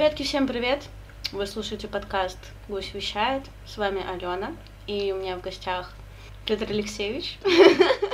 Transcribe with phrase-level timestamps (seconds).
[0.00, 0.88] Ребятки, всем привет!
[1.30, 2.38] Вы слушаете подкаст
[2.68, 3.42] «Гусь вещает».
[3.66, 4.56] С вами Алена,
[4.86, 5.92] и у меня в гостях
[6.46, 7.38] Петр Алексеевич.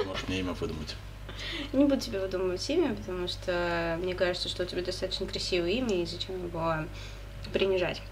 [0.04, 0.96] Можешь мне имя выдумать.
[1.72, 6.02] Не буду тебе выдумывать имя, потому что мне кажется, что у тебя достаточно красивое имя,
[6.02, 6.86] и зачем его
[7.52, 8.02] принижать?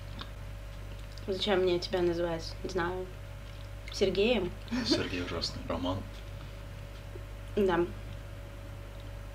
[1.27, 3.09] Зачем мне тебя называть, не знаю,
[3.93, 4.53] Сергеем?
[4.87, 5.61] Сергей ужасный.
[5.69, 5.99] Роман.
[7.57, 7.85] Да,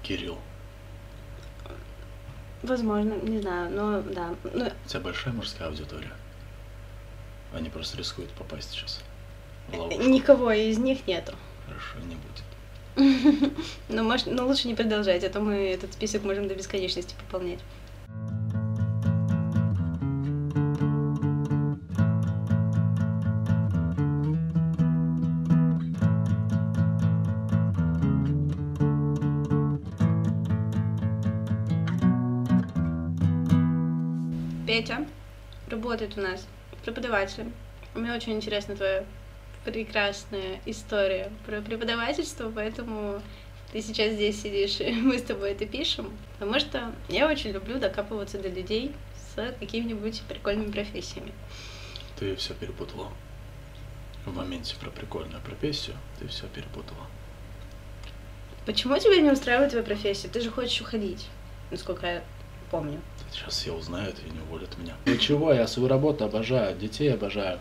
[0.01, 0.37] Кирилл.
[2.63, 4.35] Возможно, не знаю, но да.
[4.53, 6.11] Ну, У тебя большая мужская аудитория.
[7.53, 9.01] Они просто рискуют попасть сейчас
[9.73, 10.01] ловушку.
[10.03, 11.33] никого из них нету.
[11.65, 12.43] Хорошо, не будет.
[13.89, 17.59] Ну, может, ну, лучше не продолжать, а то мы этот список можем до бесконечности пополнять.
[34.69, 35.03] Петя
[35.67, 36.45] работает у нас
[36.85, 37.53] преподавателем.
[37.95, 39.03] Мне очень интересна твоя
[39.65, 43.19] прекрасная история про преподавательство, поэтому
[43.71, 47.79] ты сейчас здесь сидишь, и мы с тобой это пишем, потому что я очень люблю
[47.79, 48.93] докапываться до людей
[49.35, 51.31] с какими-нибудь прикольными профессиями.
[52.19, 53.11] Ты все перепутала.
[54.23, 57.07] В моменте про прикольную профессию ты все перепутала.
[58.67, 60.27] Почему тебя не устраивает твоя профессия?
[60.27, 61.25] Ты же хочешь уходить,
[61.71, 62.23] насколько я
[62.71, 62.99] помню.
[63.31, 64.95] Сейчас все узнают и не уволят меня.
[65.05, 67.59] Ну чего, я свою работу обожаю, детей обожаю.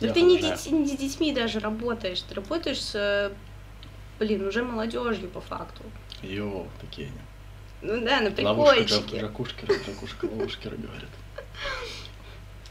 [0.00, 0.56] Да ты не, обожаю.
[0.58, 3.32] дети- не с детьми даже работаешь, ты работаешь с, э,
[4.18, 5.82] блин, уже молодежью по факту.
[6.22, 7.18] Йоу, такие они.
[7.82, 9.20] Ну да, на Ловушка, прикольчике.
[9.20, 11.10] жакушкера, жакушка, ловушкера говорят.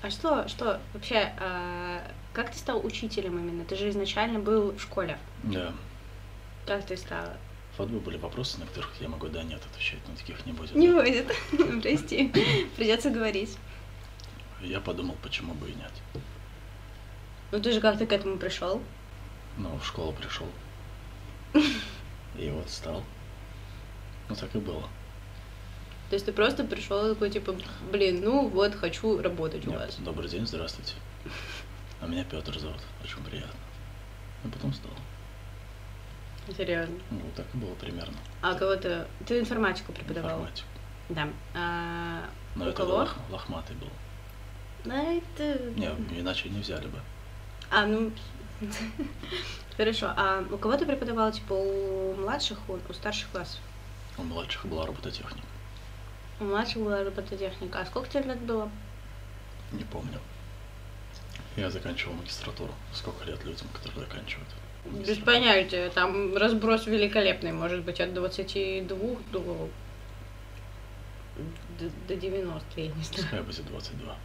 [0.02, 1.99] А что, что вообще, а,
[2.33, 3.66] как ты стал учителем именно?
[3.66, 5.17] Ты же изначально был в школе.
[5.43, 5.71] Да.
[6.67, 7.33] Как ты стала?
[7.77, 10.75] Вот бы были вопросы, на которых я могу да нет отвечать, но таких не будет.
[10.75, 11.27] Не будет.
[11.81, 12.31] Прости.
[12.77, 13.58] Придется говорить.
[14.61, 15.91] Я подумал, почему бы и нет.
[17.52, 18.81] Ну ты же как-то к этому пришел.
[19.58, 20.47] Ну, в школу пришел.
[22.37, 23.03] И вот стал.
[24.27, 24.89] Ну, так и было.
[26.09, 27.55] То есть ты просто пришел такой, типа,
[27.91, 29.95] блин, ну вот хочу работать у Нет, вас.
[29.97, 30.93] Добрый день, здравствуйте.
[32.02, 32.81] А меня Петр зовут.
[33.03, 33.55] Очень приятно.
[34.43, 34.91] Ну, потом стал.
[36.56, 36.95] Серьезно.
[37.11, 38.17] Ну, так и было примерно.
[38.42, 39.06] А кого ты...
[39.26, 40.32] Ты информатику преподавал?
[40.39, 40.67] Информатику.
[41.10, 41.28] Да.
[41.56, 42.22] А,
[42.56, 42.94] Но у это кого?
[43.04, 43.89] лох- лохматый был.
[44.86, 45.60] Да, это...
[45.76, 45.88] Не,
[46.20, 47.00] иначе не взяли бы.
[47.72, 48.11] А, ну...
[49.78, 50.14] Хорошо.
[50.16, 53.60] А у кого ты преподавал, типа, у младших, у, у старших классов?
[54.17, 55.45] У младших была робототехника.
[56.39, 57.80] У младших была робототехника.
[57.80, 58.70] А сколько тебе лет было?
[59.72, 60.20] Не помню.
[61.58, 62.73] Я заканчивал магистратуру.
[62.94, 64.48] Сколько лет людям, которые заканчивают?
[64.85, 65.89] Без понятия.
[65.89, 68.97] Там разброс великолепный, может быть, от 22
[69.31, 69.69] до,
[71.79, 73.23] до, до 90, я не знаю.
[73.23, 74.15] Пускай будет 22.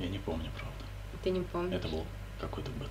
[0.00, 0.84] Я не помню, правда.
[1.22, 1.76] Ты не помнишь.
[1.76, 2.04] Это был
[2.40, 2.90] какой-то год.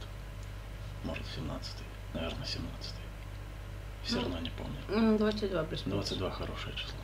[1.03, 1.83] Может, 17-й.
[2.15, 3.01] Наверное, 17-й.
[4.03, 4.77] Все Ну, равно не помню.
[4.87, 6.07] Ну, 22 плюс-минус.
[6.07, 6.97] 22 хорошее число.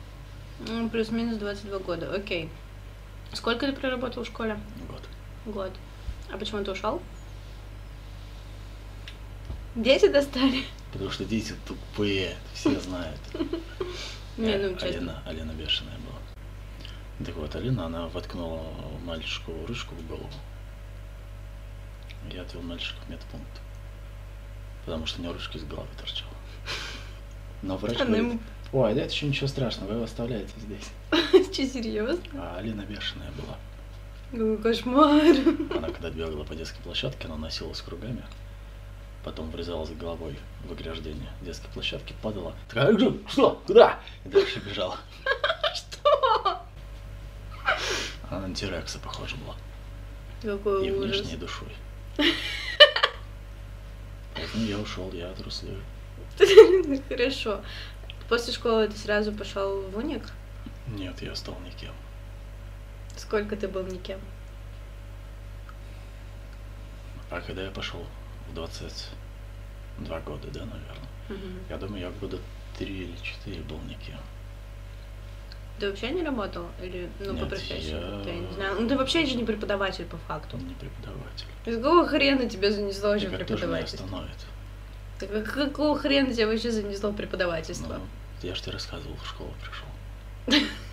[0.60, 2.48] Ну, плюс-минус 22 года, окей.
[3.32, 4.58] Сколько ты проработал в школе?
[4.88, 5.02] Год.
[5.46, 5.72] Год.
[6.32, 7.00] А почему ты ушел?
[9.74, 10.64] Дети достали?
[10.92, 13.20] Потому что дети тупые, все знают.
[14.36, 14.76] Не, Э, ну.
[14.86, 17.26] Алина, Алина бешеная была.
[17.26, 18.62] Так вот, Алина, она воткнула
[19.04, 20.28] мальчику ручку в голову.
[22.32, 23.60] Я отвел мальчика в медпункт.
[24.84, 26.32] Потому что у него ручка из головы торчала.
[27.62, 28.40] Но врач Она говорит.
[28.72, 31.50] Ой, да это еще ничего страшного, вы его оставляете здесь.
[31.54, 32.18] Че, серьезно?
[32.34, 33.58] а Алина бешеная была.
[34.30, 35.36] Какой кошмар.
[35.76, 38.22] Она когда бегала по детской площадке, она носилась кругами,
[39.24, 43.12] потом врезалась головой в ограждение детской площадки, падала, такая, «Где?
[43.28, 43.98] что, куда?
[44.24, 44.96] И дальше бежала.
[45.74, 46.62] Что?
[48.30, 49.54] Она на Тирекса похожа была.
[50.42, 51.32] Какой И ужас.
[51.32, 51.68] и душой.
[54.34, 55.82] Поэтому я ушел, я трусливый.
[57.08, 57.60] Хорошо.
[58.28, 60.24] После школы ты сразу пошел в уник?
[60.88, 61.92] Нет, я стал никем.
[63.16, 64.18] Сколько ты был никем?
[67.30, 68.04] А когда я пошел
[68.54, 71.58] 22 года, да, наверное, Мгм.
[71.68, 72.38] я думаю, я года
[72.78, 74.18] три или четыре был никем.
[75.78, 76.66] Ты вообще не работал?
[76.82, 77.90] Или, ну, по Нет, профессии?
[77.90, 78.80] я- Я не знаю.
[78.80, 80.56] Ну, ты вообще же не преподаватель по факту.
[80.58, 81.46] Не преподаватель.
[81.66, 84.48] Из какого хрена тебя занесло вообще в Так кто же меня преподавательство?
[85.18, 87.94] Так какого хрена тебя вообще занесло преподавательство?
[87.94, 88.00] Ну,
[88.42, 89.86] я же тебе рассказывал, в школу пришел.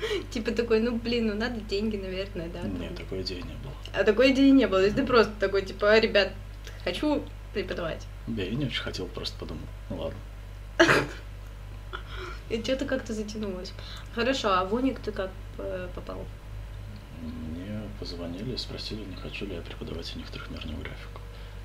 [0.30, 2.62] Типа такой, ну блин, ну надо деньги, наверное, да?
[2.62, 3.72] Нет, такой идеи не было.
[3.94, 4.80] А такой идеи не было.
[4.80, 6.32] То есть ты просто такой, типа, «А, ребят,
[6.84, 8.06] хочу преподавать.
[8.26, 10.18] Я и не очень хотел, просто подумал, ну ладно.
[12.48, 13.72] И что-то как-то затянулось.
[14.12, 16.26] Хорошо, а в уник ты как э, попал?
[17.22, 21.20] Мне позвонили и спросили, не хочу ли я преподавать у них трехмерную графику.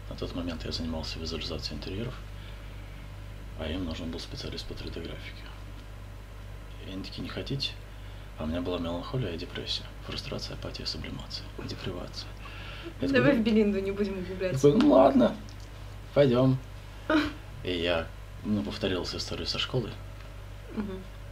[0.10, 2.14] На тот момент я занимался визуализацией интерьеров,
[3.60, 5.44] а им нужен был специалист по 3D-графике.
[6.86, 7.72] И они такие, не хотите?
[8.38, 12.28] А у меня была меланхолия и депрессия, фрустрация, апатия, сублимация, депривация.
[13.02, 14.62] Я такой, Давай в «Ну, Белинду не будем углубляться.
[14.72, 15.36] такой, ну ладно,
[16.14, 16.58] пойдем.
[17.64, 18.08] И я,
[18.44, 19.90] ну, повторил всю историю со школы.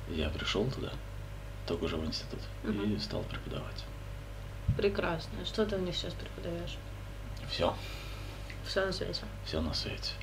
[0.09, 0.91] И я пришел туда,
[1.67, 2.99] только уже в институт, и Мгм.
[2.99, 3.83] стал преподавать.
[4.77, 5.45] Прекрасно.
[5.45, 6.77] Что ты у них сейчас преподаешь?
[7.49, 7.75] Все,
[8.65, 9.21] Все на свете.
[9.45, 10.13] все на свете.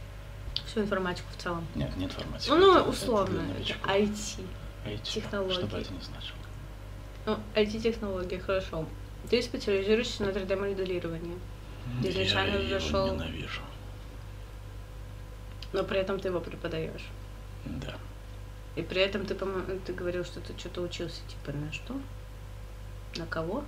[0.67, 1.67] Всю информатику в целом.
[1.75, 2.55] Нет, не информатика.
[2.55, 3.73] Ну, это условно, это.
[3.91, 4.41] IT.
[4.87, 5.53] IT, технологии.
[5.55, 6.39] Что бы это ни значило.
[7.27, 8.87] Ну, IT-технологии, хорошо.
[9.29, 11.39] Ты специализируешься на 3D-моделировании,
[12.03, 13.61] Ты изначально я его зашел- ненавижу.
[15.73, 17.07] но при этом ты его преподаешь.
[17.65, 17.95] Да.
[18.77, 22.01] И при этом ты, по-моему, ты говорил, что ты что-то учился, типа, на что?
[23.17, 23.65] На кого?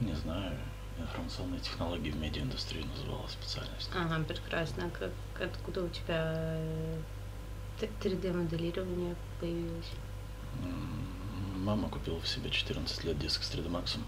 [0.00, 0.56] Не знаю,
[0.98, 3.90] информационные технологии в медиаиндустрии называлась специальность.
[3.94, 4.86] Ага, прекрасно.
[4.86, 5.12] А Как,
[5.52, 6.98] откуда у тебя э,
[7.78, 9.92] т- 3D-моделирование появилось?
[11.56, 13.98] Мама купила в себе 14 лет диск с 3D Max,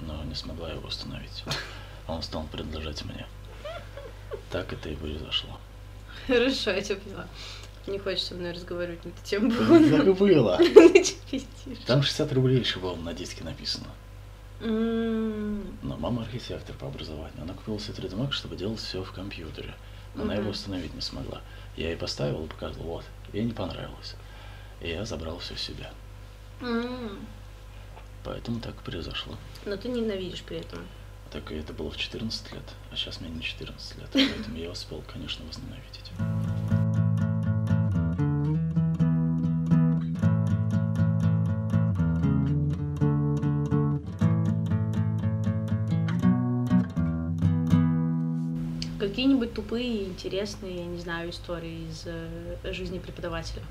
[0.00, 1.44] но не смогла его установить.
[2.08, 3.26] Он стал принадлежать мне.
[4.50, 5.58] Так это и произошло.
[6.26, 7.26] Хорошо, я тебя поняла.
[7.86, 9.52] Не хочешь со мной разговаривать на эту тему.
[9.52, 10.56] Так было.
[10.58, 11.84] Ты чё пиздишь?
[11.86, 13.88] Там 60 рублей еще было на диске написано.
[14.60, 17.42] Но мама архитектор по образованию.
[17.42, 19.74] Она купила себе 3D Max, чтобы делать все в компьютере.
[20.16, 21.42] Она его установить не смогла.
[21.76, 23.04] Я ей поставил и показал, вот.
[23.32, 24.14] Ей не понравилось.
[24.80, 25.90] И я забрал все себе.
[28.24, 29.36] Поэтому так произошло.
[29.64, 30.80] Но ты ненавидишь при этом.
[31.30, 34.08] Так и это было в 14 лет, а сейчас мне не 14 лет.
[34.12, 36.10] Поэтому я успел, конечно, возненавидеть.
[48.98, 53.62] Какие-нибудь тупые, интересные, я не знаю, истории из э, жизни преподавателя?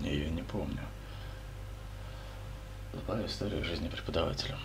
[0.00, 0.80] Я ее не помню.
[2.92, 4.56] Тупая история жизни преподавателя.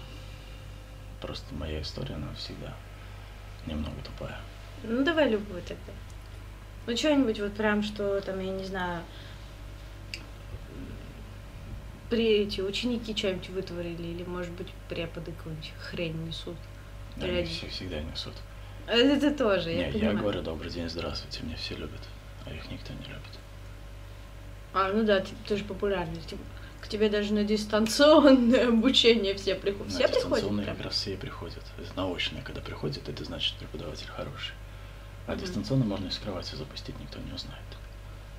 [1.21, 2.73] Просто моя история, она всегда
[3.65, 4.39] немного тупая.
[4.83, 5.93] Ну, давай любую тогда.
[6.87, 9.03] Ну, что-нибудь вот прям, что там, я не знаю,
[12.09, 16.55] при эти ученики что-нибудь вытворили, или, может быть, преподы какую-нибудь хрень несут.
[17.17, 18.33] Они Ради- все всегда несут.
[18.87, 20.17] Это тоже, я Не, я понимаю.
[20.19, 22.01] говорю добрый день, здравствуйте, меня все любят,
[22.45, 23.39] а их никто не любит.
[24.75, 26.19] А, ну да, ты, ты же популярный.
[26.19, 26.43] Типа,
[26.81, 29.93] к тебе даже на дистанционное обучение все приходят.
[29.93, 30.23] На Все приходят?
[30.31, 30.75] дистанционные прям?
[30.75, 31.63] как раз все приходят.
[31.77, 34.53] Это научные, когда приходят, это значит преподаватель хороший.
[35.27, 35.39] А Мгм.
[35.39, 37.63] дистанционно можно из кровати запустить, никто не узнает.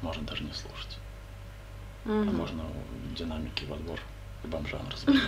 [0.03, 0.99] Можно даже не слушать.
[2.05, 2.37] А Мгм.
[2.37, 3.99] можно в динамике в отбор
[4.43, 5.23] к бомжам разбирать,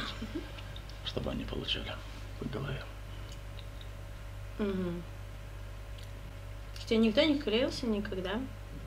[1.07, 1.91] чтобы они получали
[2.39, 2.83] по голове.
[4.59, 5.03] Мгм.
[6.85, 8.39] Тебя никто не клеился никогда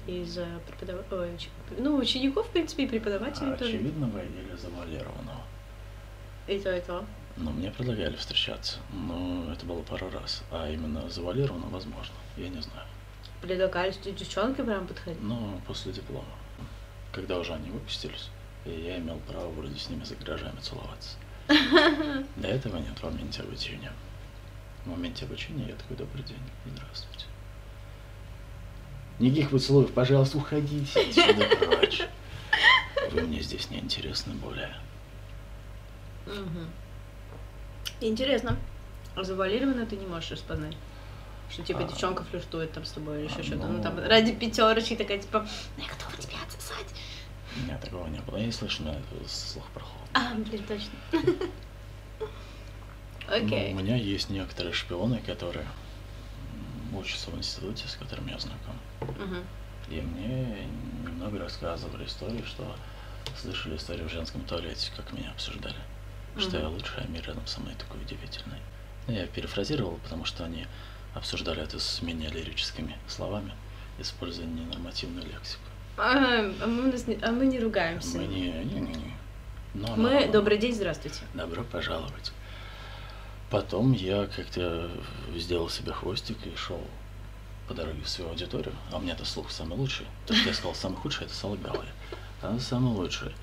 [0.08, 0.38] из
[0.68, 1.50] преподавателей?
[1.78, 3.72] Ну, учеников, в принципе, и преподавателей А тоже.
[3.76, 5.42] очевидного или завуалированного?
[6.48, 7.06] И то, и то.
[7.38, 10.44] Ну, мне предлагали встречаться, но это было пару раз.
[10.52, 12.88] А именно завуалированно возможно, я не знаю.
[13.42, 15.24] Предлагали, что девчонки прям подходили.
[15.24, 16.26] Но после диплома,
[17.12, 18.30] когда уже они выпустились,
[18.66, 21.18] и я имел право вроде с ними за гаражами целоваться.
[22.36, 23.92] До этого нет в моменте обучения.
[24.86, 27.26] В моменте обучения я такой, добрый день, здравствуйте.
[29.20, 32.02] Никаких поцелуев, пожалуйста, уходите отсюда прочь.
[33.12, 34.74] Вы мне здесь не интересны более.
[36.26, 36.70] Мгм.
[38.00, 38.58] Интересно.
[39.16, 40.76] А завуалированно ты не можешь распознать?
[41.50, 41.84] Что типа А.
[41.84, 43.68] девчонка флиртует там с тобой или еще А, что-то.
[43.68, 43.84] Ну ну.
[43.84, 45.46] там ради пятерочки такая типа,
[45.78, 46.88] я готова тебя отсосать.
[47.68, 48.38] Нет, такого не было.
[48.38, 50.08] Я не слышу, но это слух проход.
[50.14, 50.92] А, блин, точно.
[53.28, 53.74] Но Окей.
[53.74, 55.66] у меня есть некоторые шпионы, которые
[56.92, 58.76] м, учатся в институте, с которыми я знаком.
[59.02, 59.44] Мгм.
[59.90, 60.68] И мне
[61.06, 62.76] немного рассказывали истории, что
[63.40, 65.76] слышали историю в женском туалете, как меня обсуждали.
[66.38, 68.60] Что я лучший, а мир рядом со мной такой удивительный.
[69.08, 70.66] Ну, я перефразировал, потому что они
[71.14, 73.52] обсуждали это с менее лирическими словами,
[74.00, 75.64] используя ненормативную лексику.
[75.98, 78.18] А, а мы, нас не, а мы не ругаемся.
[78.18, 78.50] Мы не...
[78.50, 79.14] не, не, не.
[79.74, 81.20] Но, Мы но- добрый день, здравствуйте.
[81.34, 82.32] Добро пожаловать.
[83.52, 84.90] Потом я как-то
[85.36, 86.82] сделал себе хвостик и шел
[87.68, 88.74] по дороге в свою аудиторию.
[88.92, 90.06] А у меня-то слух самый лучший.
[90.26, 92.18] То, что я сказал самый худший, это солгал я.
[92.42, 93.34] А самый лучший.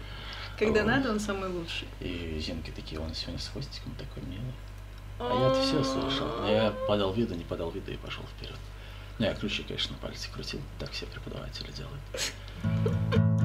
[0.58, 0.88] Когда Вот.
[0.88, 1.86] надо, он самый лучший.
[2.00, 4.54] И Зинки такие, он сегодня с хвостиком такой милый.
[5.20, 6.46] А я-то все слышал.
[6.46, 8.56] Я подал виду, не подал виду и пошел вперед.
[9.18, 13.38] Не, я ключи, конечно, на пальце крутил, так все преподаватели делают.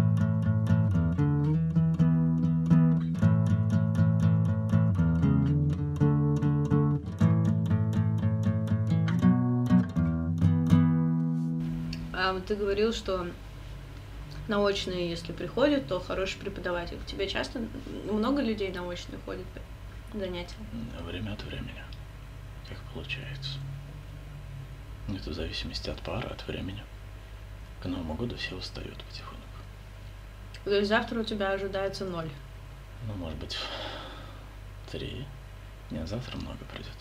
[12.23, 13.27] А вот ты говорил, что
[14.47, 16.97] на очные, если приходят, то хороший преподаватель.
[16.97, 17.61] К тебе часто
[18.09, 19.45] много людей на очные ходят
[20.13, 20.55] занятия?
[21.01, 21.83] Время от времени,
[22.69, 23.59] как получается.
[25.09, 26.81] Это в зависимости от пары, от времени.
[27.81, 29.43] К Новому году все устают потихоньку.
[30.63, 32.29] То есть завтра у тебя ожидается ноль.
[33.05, 33.57] Ну, может быть,
[34.89, 35.25] три.
[35.91, 36.95] Нет, завтра много придет.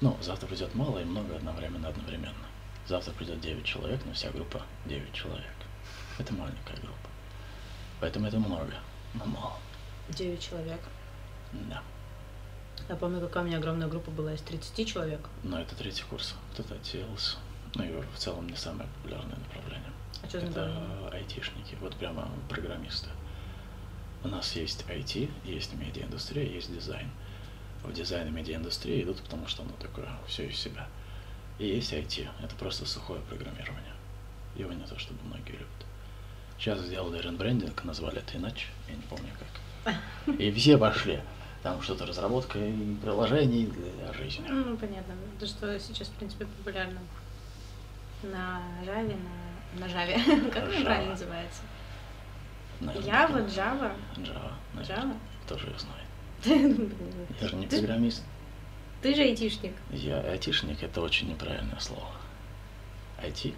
[0.00, 2.46] Ну, завтра придет мало и много одновременно, одновременно.
[2.86, 5.46] Завтра придет 9 человек, но вся группа 9 человек.
[6.18, 7.08] Это маленькая группа.
[8.00, 8.74] Поэтому это много,
[9.14, 9.58] но мало.
[10.08, 10.80] Девять человек.
[11.52, 11.82] Да.
[12.88, 15.20] Я помню, какая у меня огромная группа была из 30 человек.
[15.44, 16.34] Но это третий курс.
[16.52, 17.36] Кто-то отсеялся.
[17.74, 19.92] Ну и в целом не самое популярное направление.
[20.22, 23.08] А что это айтишники, вот прямо программисты.
[24.24, 27.10] У нас есть IT, есть медиаиндустрия, есть дизайн.
[27.82, 30.88] В дизайн и медиаиндустрии идут, потому что оно такое все из себя.
[31.62, 33.94] И есть IT, это просто сухое программирование.
[34.56, 35.68] Его не то, чтобы многие любят.
[36.58, 39.28] Сейчас сделали ребрендинг, назвали это иначе, я не помню
[39.84, 40.40] как.
[40.40, 41.20] И все пошли.
[41.62, 44.44] Там что-то разработка и приложений для жизни.
[44.48, 45.14] Ну, понятно.
[45.38, 46.98] То, что сейчас, в принципе, популярно
[48.24, 49.16] на Java,
[49.78, 50.50] на, на Java.
[50.50, 50.84] Как она Java.
[50.84, 51.62] правильно называется?
[52.80, 53.96] Наверное, Java, Java.
[54.16, 55.04] Java, наверное.
[55.04, 55.16] Java?
[55.46, 56.92] Тоже ее знает.
[57.40, 58.24] Я же не программист.
[59.02, 59.74] Ты же айтишник.
[59.90, 62.12] Я айтишник это очень неправильное слово.
[63.18, 63.54] IT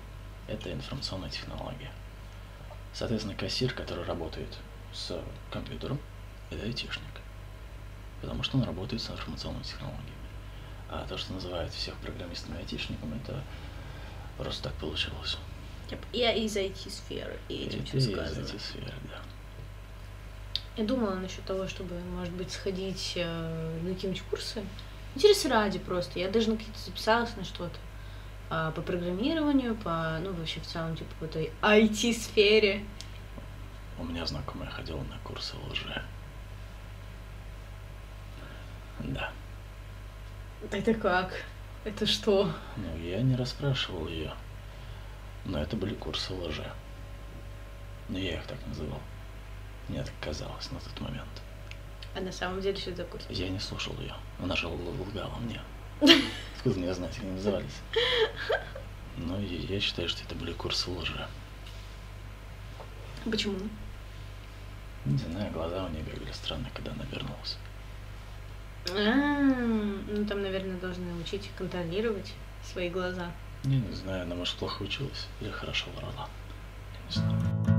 [0.48, 1.90] это информационная технология.
[2.94, 4.48] Соответственно, кассир, который работает
[4.92, 5.20] с
[5.50, 5.98] компьютером,
[6.50, 7.20] это айтишник.
[8.22, 10.12] Потому что он работает с информационными технологиями.
[10.88, 13.42] А то, что называют всех программистами айтишниками, это
[14.38, 15.36] просто так получилось.
[16.12, 18.08] Я из IT-сферы, и этим из.
[18.08, 19.20] IT-сферы, да.
[20.76, 24.64] Я думала насчет того, чтобы, может быть, сходить э, на какие-нибудь курсы.
[25.14, 26.18] Интерес ради просто.
[26.18, 27.76] Я даже на какие-то записалась на что-то.
[28.50, 32.84] А, по программированию, по, ну, вообще в целом, типа, в этой IT-сфере.
[33.98, 36.02] У меня знакомая ходила на курсы лжи.
[38.98, 39.30] Да.
[40.70, 41.44] Это как?
[41.84, 42.50] Это что?
[42.76, 44.32] Ну, я не расспрашивал ее.
[45.44, 46.70] Но это были курсы лжи.
[48.08, 49.00] Но я их так называл.
[49.88, 51.43] Мне так казалось на тот момент.
[52.14, 53.24] А на самом деле что это за курс?
[53.28, 54.14] Я не слушал ее.
[54.40, 55.60] Она же лгала мне.
[56.56, 57.80] Откуда мне знать, как они назывались?
[59.16, 61.26] Ну, и я считаю, что это были курсы лжи.
[63.24, 63.58] Почему?
[65.04, 67.58] Не знаю, глаза у нее бегали странно, когда она вернулась.
[68.90, 69.40] А,
[70.08, 73.30] ну там, наверное, должны учить контролировать свои глаза.
[73.64, 76.28] Я не знаю, она, может, плохо училась или хорошо врала.
[76.92, 77.73] Я не знаю.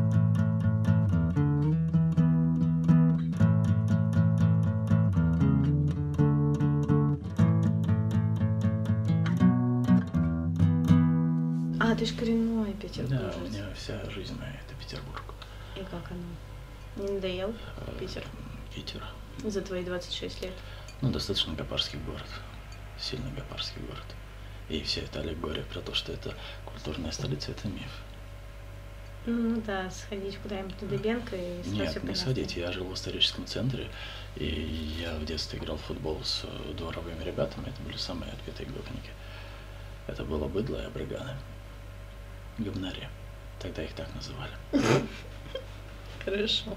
[12.05, 13.35] Ты ж коренной Да, петербуржец.
[13.35, 15.23] у меня вся жизнь моя это Петербург.
[15.75, 17.03] И как оно?
[17.07, 18.23] Не надоел Э, Питер?
[18.73, 19.03] Питер.
[19.43, 20.53] За твои 26 лет?
[21.01, 22.27] Ну, достаточно гопарский город.
[22.99, 24.03] Сильно гопарский город.
[24.69, 26.33] И вся эта аллегория про то, что это
[26.65, 27.91] культурная столица, это миф.
[29.25, 32.15] Ну да, сходить куда-нибудь на Дыбенко и сразу Нет, не понятно.
[32.15, 32.59] сходите.
[32.61, 33.89] Я жил в историческом центре,
[34.35, 34.45] и
[35.01, 37.67] я в детстве играл в футбол с э, дворовыми ребятами.
[37.69, 39.09] Это были самые отбитые гопники.
[40.07, 41.35] Это было быдло и абриганы.
[42.57, 43.07] Говнари.
[43.59, 44.51] Тогда их так называли.
[46.23, 46.75] Хорошо.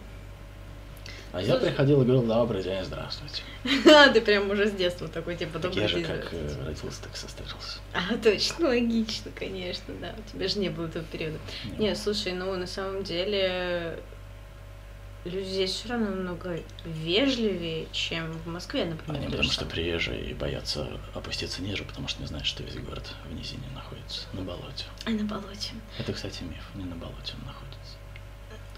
[1.31, 3.43] А я приходил и говорил, добрый день, здравствуйте.
[3.95, 6.65] А, ты прям уже с детства такой, типа, Так добрый я же день, как э,
[6.65, 7.81] родился, так состарился.
[7.93, 10.15] А, точно, логично, конечно, да.
[10.17, 11.39] У тебя же не было этого периода.
[11.79, 13.99] Не Не, слушай, ну на самом деле
[15.25, 19.17] люди здесь все равно намного вежливее, чем в Москве, например.
[19.21, 22.77] Они то потому что приезжие и боятся опуститься ниже, потому что не знают, что весь
[22.77, 24.85] город в низине находится, на болоте.
[25.05, 25.73] А на болоте.
[25.99, 26.65] Это, кстати, миф.
[26.75, 27.69] Не на болоте он находится.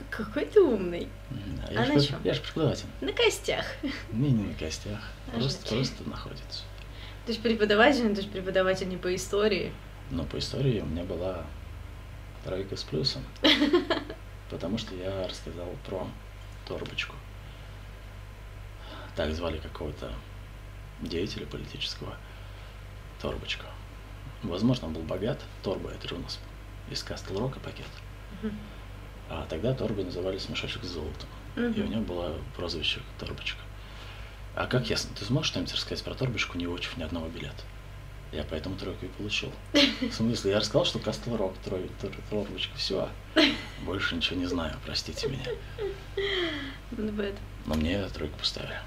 [0.08, 1.08] Какой ты умный.
[1.30, 1.66] Да.
[1.68, 2.20] А Я, же, на чём?
[2.24, 2.86] я же преподаватель.
[3.02, 3.66] На костях.
[4.12, 4.98] Не, не на костях.
[5.28, 6.62] А Просто, просто находится.
[7.26, 9.72] Ты же преподаватель, но ты же преподаватель не по истории.
[10.10, 11.44] Но по истории у меня была
[12.44, 13.22] тройка с плюсом.
[14.50, 16.06] Потому что я рассказал про
[16.70, 17.16] торбочку.
[19.16, 20.12] Так звали какого-то
[21.00, 22.16] деятеля политического.
[23.20, 23.66] Торбочка.
[24.44, 25.40] Возможно, он был богат.
[25.64, 26.38] Торба это же у нас
[26.88, 27.88] из Кастл Рока пакет.
[29.28, 31.28] А тогда торбы назывались мешочек с золотом.
[31.56, 33.60] И у него было прозвище Торбочка.
[34.54, 35.10] А как ясно?
[35.18, 37.62] Ты сможешь что-нибудь рассказать про Торбочку, не выучив ни одного билета?
[38.32, 39.52] Я поэтому тройку и получил.
[39.72, 43.08] В смысле, я рассказал, что Кастлрок, трой, трой, тройка, все.
[43.84, 45.44] Больше ничего не знаю, простите меня.
[46.92, 47.12] Ну.
[47.66, 48.78] Но мне тройку поставили.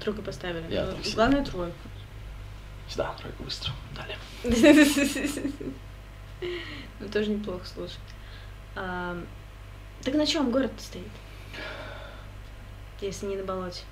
[0.00, 0.72] Тройку поставили.
[0.72, 1.14] Я Ну, так себе.
[1.14, 1.76] Главное тройку.
[2.88, 3.72] Сюда, тройку быстро.
[3.94, 4.18] Далее.
[7.00, 7.98] Ну, тоже неплохо, слушай.
[8.74, 9.16] А,
[10.02, 11.08] Так на чем город стоит?
[13.00, 13.82] Если не на болоте.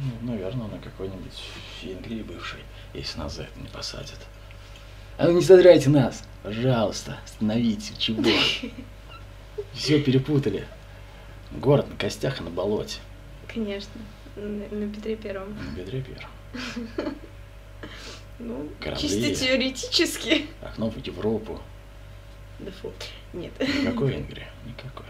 [0.00, 1.42] Ну, наверное, на какой-нибудь
[1.82, 2.60] Венгрии бывшей,
[2.94, 4.18] если нас за это не посадят.
[5.18, 8.22] А ну не задрайте нас, пожалуйста, остановите, чего?
[9.74, 10.66] Все перепутали.
[11.52, 12.98] Город на костях и на болоте.
[13.46, 14.00] Конечно.
[14.36, 15.54] На, Петре Первом.
[15.54, 16.26] На бедре пер.
[18.38, 19.02] Ну, Корабли.
[19.08, 20.46] чисто теоретически.
[20.62, 21.60] Окно в Европу.
[22.58, 22.92] Да фу.
[23.34, 23.52] Нет.
[23.60, 25.06] Никакой Венгрии, никакой.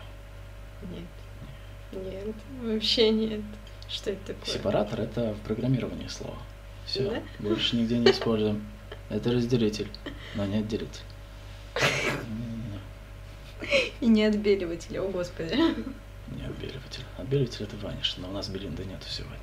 [0.90, 2.04] Нет.
[2.04, 2.34] Нет.
[2.62, 3.40] Вообще нет.
[3.92, 4.54] Что это такое?
[4.54, 6.36] Сепаратор это в программировании слово.
[6.86, 7.22] Все, Да?
[7.38, 8.66] больше нигде не используем.
[9.10, 9.88] Это разделитель,
[10.34, 11.02] но не отделитель.
[14.00, 15.54] И не отбеливатель, о господи.
[15.54, 17.04] Не отбеливатель.
[17.18, 19.38] Отбеливатель это ваниш, но у нас Белинды нету сегодня.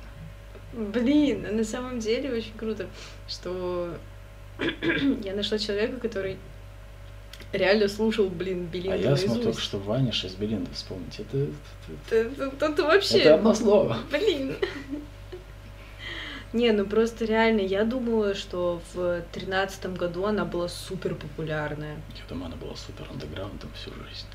[0.72, 2.88] Блин, на самом деле очень круто,
[3.28, 3.96] что
[5.24, 6.36] я нашла человека, который
[7.52, 9.42] реально слушал, блин, Белинду А я смог наизусть.
[9.44, 11.18] только что ваниш из Белинды вспомнить.
[11.20, 13.18] Это, это, Это, это- это вообще...
[13.18, 13.98] это одно слово.
[14.10, 14.56] Блин.
[16.52, 21.94] Не, ну просто реально, я думала, что в тринадцатом году она была супер популярная.
[22.16, 24.26] Я думаю, она была супер андеграундом всю жизнь.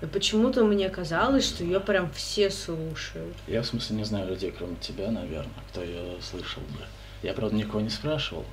[0.00, 3.34] Но почему-то мне казалось, что ее прям все слушают.
[3.48, 6.80] Я, в смысле, не знаю людей, кроме тебя, наверное, кто ее слышал бы.
[7.24, 8.44] Я, правда, никого не спрашивал.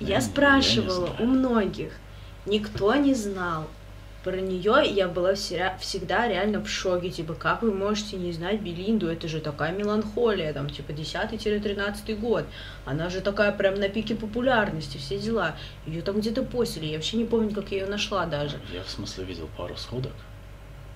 [0.00, 1.92] Я не- спрашивала не у многих,
[2.48, 3.68] никто не знал.
[4.24, 9.06] Про нее я была всегда реально в шоке, типа, как вы можете не знать Белинду,
[9.08, 12.44] это же такая меланхолия, там, типа, 10-13 год,
[12.84, 15.54] она же такая прям на пике популярности, все дела,
[15.86, 18.58] ее там где-то постили, я вообще не помню, как я ее нашла даже.
[18.72, 20.12] Я, в смысле, видел пару сходок,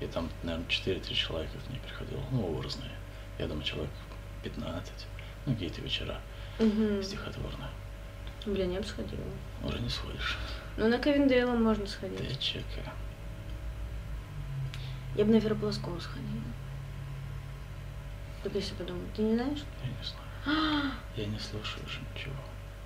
[0.01, 2.91] и там, наверное, 4-3 человека к ней приходило, ну, разные.
[3.39, 3.91] Я думаю, человек
[4.43, 4.93] 15,
[5.47, 6.21] ну, какие-то вечера
[6.59, 7.03] Мгм.
[7.03, 7.71] стихотворные.
[8.47, 9.23] Блин, я бы сходила.
[9.65, 10.37] Уже не сходишь.
[10.77, 12.41] Ну, на Ковендейла можно Ты сходить.
[12.41, 12.93] чека.
[15.17, 16.43] Я бы на Верополоскову сходила.
[18.43, 19.63] Так если подумать, ты не знаешь?
[19.85, 20.93] Я не знаю.
[21.17, 22.35] Я не слушаю уже ничего.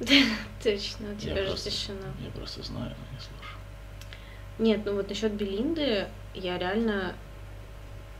[0.62, 2.08] Точно, у Я тебя же просто- тишина.
[2.22, 3.58] Я просто знаю, но не слушаю.
[4.58, 7.14] Нет, ну вот насчет Белинды, я реально,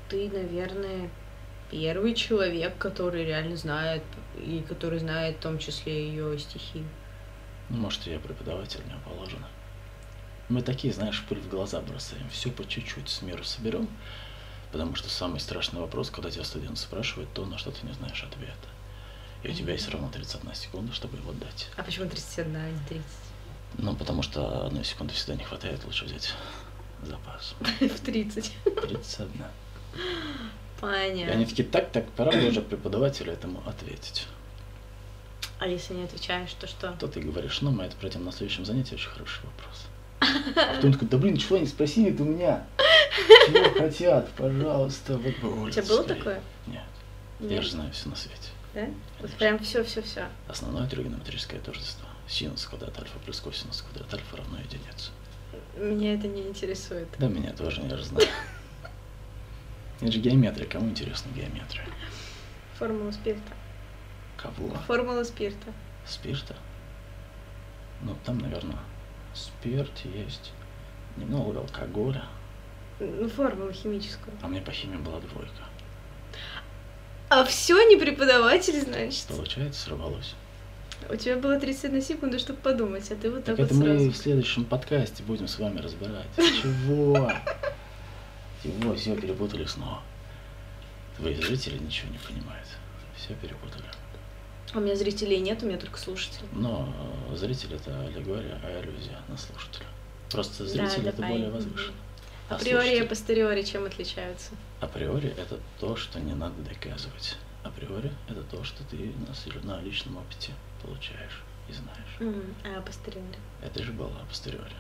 [0.09, 1.11] ты, наверное,
[1.71, 4.03] первый человек, который реально знает,
[4.39, 6.85] и который знает в том числе ее стихи.
[7.69, 9.47] Ну, может, я преподаватель, мне положено.
[10.49, 12.29] Мы такие, знаешь, пыль в глаза бросаем.
[12.31, 13.89] Все по чуть-чуть с миру соберем.
[14.73, 18.23] Потому что самый страшный вопрос, когда тебя студент спрашивает то, на что ты не знаешь
[18.23, 18.69] ответа.
[19.43, 21.69] И у тебя есть ровно 31 секунда, чтобы его дать.
[21.77, 23.05] А почему 31, а не 30?
[23.79, 26.35] Ну, потому что одной секунды всегда не хватает, лучше взять
[27.03, 27.55] запас.
[27.81, 28.53] В 30.
[28.65, 29.31] 31.
[29.97, 31.33] И Понятно.
[31.33, 34.27] они такие, так, так, пора бы уже преподавателю этому ответить.
[35.59, 36.93] А если не отвечаешь, то что?
[36.93, 39.86] То ты говоришь, ну, мы это пройдем на следующем занятии, очень хороший вопрос.
[40.21, 42.65] А потом такой, да блин, чего они спросили-то у меня?
[43.47, 46.19] Чего хотят, пожалуйста, вот У тебя было стоит».
[46.19, 46.41] такое?
[46.67, 46.83] Нет,
[47.41, 47.63] я Нет.
[47.65, 48.49] же знаю все на свете.
[48.75, 48.87] Да?
[49.21, 50.27] Вот прям все, все, все.
[50.49, 52.09] Основное тригонометрическое тождество.
[52.29, 55.11] Синус квадрат альфа плюс косинус квадрат альфа равно единице.
[55.77, 57.09] Меня это не интересует.
[57.19, 58.27] Да, меня тоже, я же знаю.
[60.01, 61.87] Это же геометрия, кому интересна геометрия?
[62.79, 63.53] Формула спирта.
[64.37, 64.69] Кого?
[64.87, 65.73] Формула спирта.
[66.07, 66.55] Спирта?
[68.03, 68.77] Ну, там, наверное,
[69.37, 70.53] спирт есть,
[71.17, 72.25] немного алкоголя.
[72.99, 74.35] Ну, формулу химическую.
[74.43, 75.53] А мне по химии была двойка.
[77.29, 79.27] А все не преподаватель, значит.
[79.27, 80.35] Получается, сорвалось.
[81.11, 83.95] У тебя было 31 секунда, чтобы подумать, а ты вот так, Так это вот мы
[83.99, 84.11] сразу.
[84.13, 86.27] в следующем подкасте будем с вами разбирать.
[86.37, 87.31] Чего?
[88.63, 88.95] Чего?
[88.95, 90.01] Все перепутали снова.
[91.19, 92.67] Твои зрители ничего не понимают.
[93.17, 93.85] Все перепутали.
[94.77, 96.45] У меня зрителей нет, у меня только слушатели.
[96.53, 96.87] Но
[97.35, 99.87] зритель это аллегория, а иллюзия на слушателя.
[100.31, 101.33] Просто Да, зритель это давай.
[101.33, 101.97] более возвышенно.
[102.51, 103.07] А Априори и слушатель?
[103.07, 104.51] апостериори чем отличаются?
[104.81, 107.39] Априори это то, что не надо доказывать.
[107.65, 109.13] Априори это то, что ты
[109.65, 112.17] на, на личном опыте получаешь и знаешь.
[112.21, 112.55] Мгм.
[112.65, 113.39] А апостериори?
[113.63, 114.77] Это же было апостериори.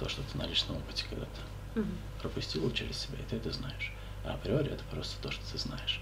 [0.00, 1.40] То, что ты на личном опыте когда-то
[1.80, 1.98] Мгм.
[2.22, 3.92] пропустил через себя, и ты это знаешь.
[4.24, 6.00] А априори это просто то, что ты знаешь.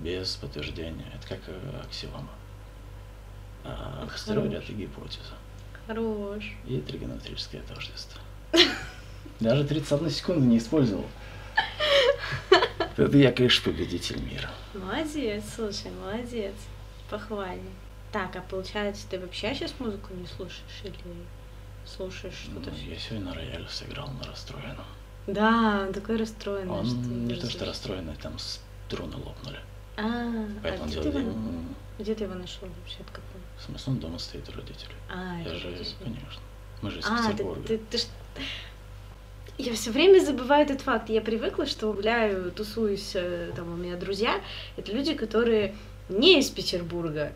[0.00, 1.06] Без подтверждения.
[1.14, 2.28] Это как э, аксиома.
[3.64, 4.52] А Хорош.
[4.52, 5.34] это гипотеза.
[5.86, 6.44] Хорош.
[6.66, 8.20] И тригонометрическое тождество.
[9.40, 11.06] Даже 31 секунду не использовал.
[12.96, 14.50] Это я, конечно, победитель мира.
[14.74, 16.54] Молодец, слушай, молодец.
[17.08, 17.70] Похвально.
[18.12, 20.94] Так, а получается, ты вообще сейчас музыку не слушаешь или
[21.86, 22.70] слушаешь что-то?
[22.70, 24.84] Ну, я сегодня на рояле сыграл на расстроенном.
[25.26, 26.72] Да, он такой расстроенный.
[26.72, 29.58] Он что не то что расстроенный, там струны лопнули.
[29.96, 31.32] А, а Поэтому где, он ты его,
[31.98, 32.98] где ты его нашел вообще?
[33.00, 33.20] От?
[33.60, 34.94] В смысле, он дома стоит у родителей.
[35.08, 35.94] А, Я же, родители.
[36.02, 36.40] конечно.
[36.82, 37.68] Мы же из А, ты, Петербурга.
[37.68, 38.06] ты, ты ж-
[39.58, 41.10] Я все время забываю этот факт.
[41.10, 44.40] Я привыкла, что гуляю, тусуюсь, э, там у меня друзья.
[44.78, 45.74] Это люди, которые
[46.08, 47.32] не из Петербурга.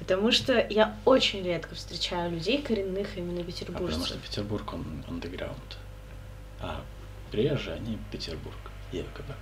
[0.00, 4.20] Потому что я очень редко встречаю людей коренных именно А потому что петербуржцев.
[4.22, 5.78] Петербург, он андеграунд.
[6.60, 6.82] А
[7.30, 8.56] приезжие, они Петербург,
[8.90, 9.34] якобы.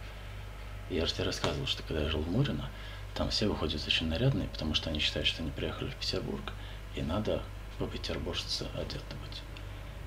[0.90, 2.68] Я же тебе рассказывал, что когда я жил в Мурино,
[3.14, 6.52] там все выходят очень нарядные, потому что они считают, что они приехали в Петербург,
[6.94, 7.42] и надо
[7.78, 9.42] по-петербуржце одеты быть.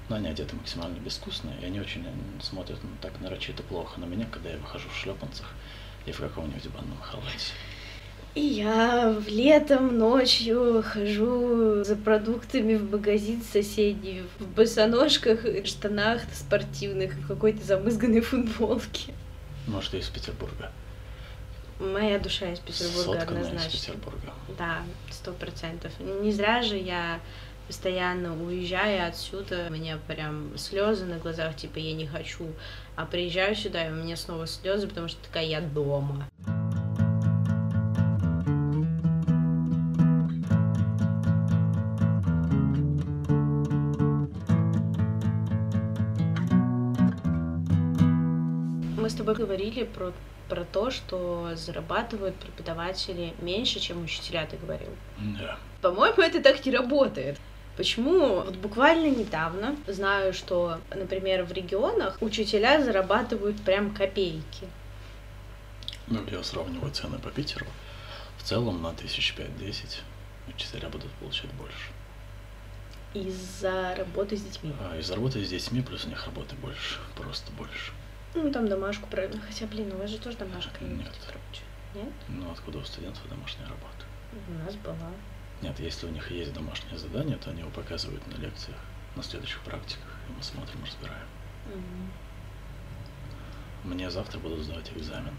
[0.10, 2.06] Но они одеты максимально безвкусно, и они очень
[2.42, 5.48] смотрят ну, так нарочито плохо на меня, когда я выхожу в шлепанцах
[6.06, 7.54] и в каком-нибудь банном халате.
[8.36, 17.14] И я в летом ночью хожу за продуктами в магазин соседний в босоножках, штанах спортивных,
[17.14, 19.14] в какой-то замызганной футболке.
[19.68, 20.72] Может, и из Петербурга.
[21.80, 23.80] Моя душа из Петербурга Сотканная из однозначно.
[23.80, 24.34] Петербурга.
[24.58, 25.92] Да, сто процентов.
[26.00, 27.20] Не зря же я
[27.68, 32.48] постоянно уезжаю отсюда, у меня прям слезы на глазах, типа я не хочу,
[32.96, 36.28] а приезжаю сюда, и у меня снова слезы, потому что такая я дома.
[48.98, 50.14] Мы с тобой говорили про,
[50.50, 54.90] про то, что зарабатывают преподаватели меньше, чем учителя, ты говорил.
[55.18, 55.58] Да.
[55.82, 57.40] По-моему, это так не работает.
[57.78, 58.42] Почему?
[58.42, 64.68] Вот буквально недавно знаю, что, например, в регионах учителя зарабатывают прям копейки.
[66.08, 67.66] Ну, я сравниваю цены по Питеру.
[68.38, 70.04] В целом на тысяч пять-десять
[70.48, 71.90] учителя будут получать больше.
[73.14, 74.74] Из-за работы с детьми.
[74.80, 77.92] А из работы с детьми плюс у них работы больше, просто больше.
[78.36, 79.42] Ну, там домашку правильно.
[79.42, 81.08] Хотя, блин, у вас же тоже домашка Нет.
[81.08, 81.64] есть, короче.
[81.96, 82.14] Нет?
[82.28, 84.06] Ну, откуда у студентов домашняя работа?
[84.48, 85.12] У нас была.
[85.62, 88.78] Нет, если у них есть домашнее задание, то они его показывают на лекциях,
[89.16, 91.28] на следующих практиках, и мы смотрим, разбираем.
[91.68, 92.12] Мгм.
[93.86, 95.34] Мне завтра будут сдавать экзамен.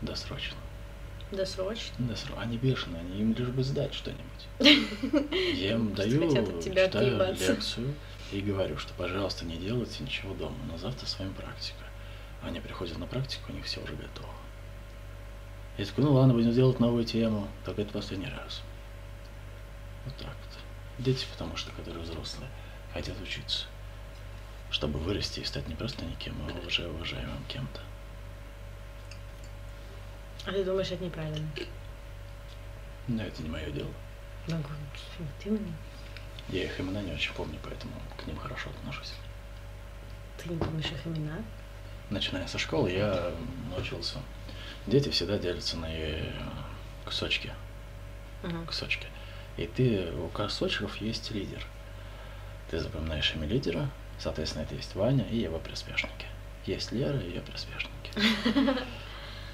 [0.00, 0.56] Досрочно.
[1.32, 1.94] Досрочно.
[1.98, 2.36] Досро...
[2.38, 4.22] Они бешеные, они им лишь бы сдать что-нибудь.
[5.54, 6.30] Я им даю,
[6.62, 7.94] читаю лекцию
[8.30, 11.84] и говорю, что, пожалуйста, не делайте ничего дома, но завтра с вами практика.
[12.42, 14.28] Они приходят на практику, у них все уже готово.
[15.78, 18.62] Я такой, ну ладно, будем делать новую тему, только это последний раз.
[20.04, 20.58] Вот так вот.
[20.98, 22.50] Дети, потому что, которые взрослые,
[22.92, 23.66] хотят учиться,
[24.70, 27.80] чтобы вырасти и стать не просто никем, а уже уважаемым кем-то.
[30.44, 31.48] А ты думаешь, это неправильно?
[33.06, 33.90] Но это не мое дело.
[34.48, 35.72] Ну, вот именно.
[36.48, 39.14] Я их имена не очень помню, поэтому к ним хорошо отношусь.
[40.38, 41.38] Ты не помнишь их имена?
[42.12, 43.32] Начиная со школы я
[43.70, 44.18] научился.
[44.86, 46.30] Дети всегда делятся на э,
[47.06, 47.50] кусочки.
[48.42, 48.66] Ага.
[48.66, 49.06] кусочки.
[49.56, 51.64] И ты, у кусочков есть лидер.
[52.70, 56.26] Ты запоминаешь имя лидера, соответственно, это есть Ваня и его приспешники.
[56.66, 58.12] Есть Лера и ее приспешники.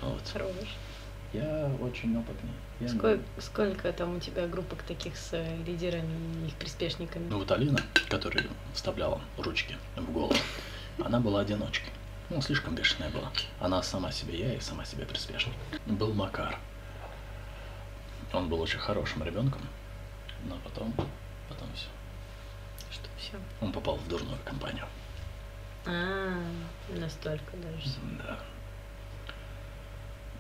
[0.01, 0.23] Вот.
[0.33, 0.53] Хорош.
[1.33, 2.53] Я очень опытный.
[2.79, 7.27] Я Сколько, сколько там у тебя группок таких с э, лидерами и их приспешниками?
[7.29, 10.37] Ну вот Алина, которая вставляла ручки в голову,
[11.05, 11.90] она была одиночкой.
[12.30, 13.32] Ну, слишком бешеная была.
[13.58, 15.54] Она сама себе я и сама себе приспешник.
[15.86, 16.58] Был Макар.
[18.34, 19.62] Он был очень хорошим ребенком,
[20.44, 20.92] но потом,
[21.48, 21.86] потом все.
[22.90, 23.32] Что все?
[23.62, 24.84] Он попал в дурную компанию.
[25.86, 26.38] А,
[26.90, 27.88] настолько даже.
[28.18, 28.38] Да.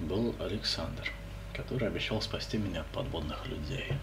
[0.00, 1.10] Был Александр,
[1.54, 3.94] который обещал спасти меня от подводных людей.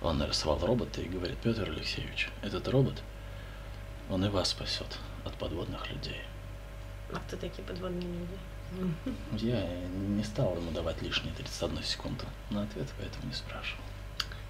[0.00, 3.02] Он нарисовал робота и говорит, Петр Алексеевич, этот робот,
[4.08, 6.20] он и вас спасет от подводных людей.
[7.12, 8.38] А кто такие подводные люди?
[9.44, 9.66] Я
[10.16, 13.82] не стал ему давать лишние 31 секунду на ответ, поэтому не спрашивал.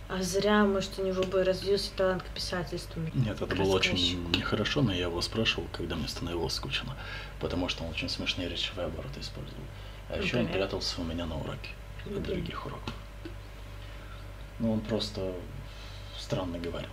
[0.09, 3.01] А зря, может, у него бы развился талант к писательству.
[3.15, 6.97] Нет, это было очень нехорошо, но я его спрашивал, когда мне становилось скучно,
[7.39, 9.63] потому что он очень смешные речевые обороты использовал.
[10.09, 10.67] А еще он Например?
[10.67, 11.71] прятался у меня на уроке,
[12.05, 12.25] от Например?
[12.41, 12.93] других уроков.
[14.59, 15.33] Ну, он просто
[16.19, 16.91] странно говорил.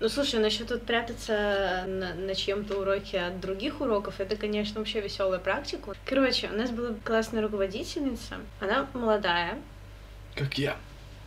[0.00, 5.00] Ну, слушай, насчет вот прятаться на, на чьем-то уроке от других уроков, это, конечно, вообще
[5.00, 5.92] веселая практика.
[6.04, 8.36] Короче, у нас была классная руководительница.
[8.60, 9.58] Она молодая.
[10.36, 10.76] Как я.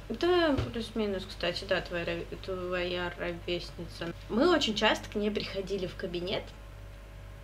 [0.07, 2.05] Да, плюс-минус, кстати, да, твоя,
[2.45, 4.13] твоя ровесница.
[4.29, 6.43] Мы очень часто к ней приходили в кабинет,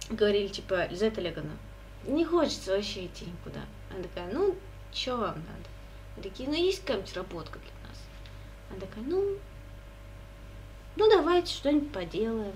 [0.10, 1.58] говорили, типа, Лизавета Олеговна,
[2.06, 3.62] не хочется вообще идти никуда.
[3.92, 4.56] Она такая, ну,
[4.94, 5.70] чё вам надо?
[6.16, 7.72] Мы такие, ну, есть какая-нибудь работка для
[8.70, 9.38] Она такая, ну,
[10.98, 12.54] ну давайте что-нибудь поделаем.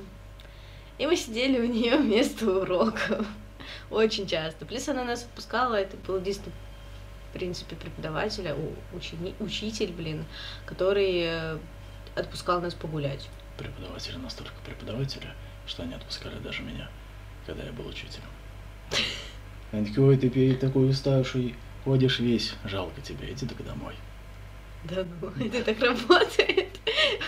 [0.97, 3.25] И мы сидели у нее вместо уроков.
[3.89, 4.65] Очень часто.
[4.65, 6.53] Плюс она нас выпускала, это был единственный
[7.31, 8.55] в принципе, преподавателя,
[8.93, 10.25] учени, учитель, блин,
[10.65, 11.57] который э,
[12.13, 13.29] отпускал нас погулять.
[13.57, 15.27] Преподаватели настолько преподаватели,
[15.65, 16.89] что они отпускали даже меня,
[17.45, 18.27] когда я был учителем.
[19.71, 23.95] Они такие, ой, ты такой уставший, ходишь весь, жалко тебе, иди только домой.
[24.83, 26.79] Да ну, это так работает.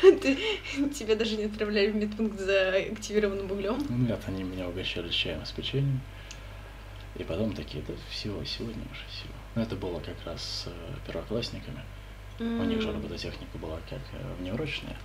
[0.94, 3.78] Тебя даже не отправляли в медпункт за активированным углем?
[3.90, 6.02] Нет, они меня угощали чаем с печеньем.
[7.16, 9.34] И потом такие, это всего сегодня уже всего.
[9.56, 10.72] Но это было как раз с э,
[11.06, 11.82] первоклассниками.
[12.40, 12.62] Mm.
[12.62, 14.98] У них же робототехника была как э, внеурочная.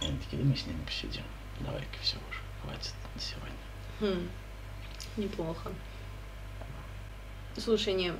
[0.00, 1.22] И они такие, да мы с ними посидим.
[1.60, 3.56] Давай-ка все уже, хватит на сегодня.
[4.00, 4.28] Хм.
[5.16, 5.70] Неплохо.
[7.56, 8.12] Слушай, не,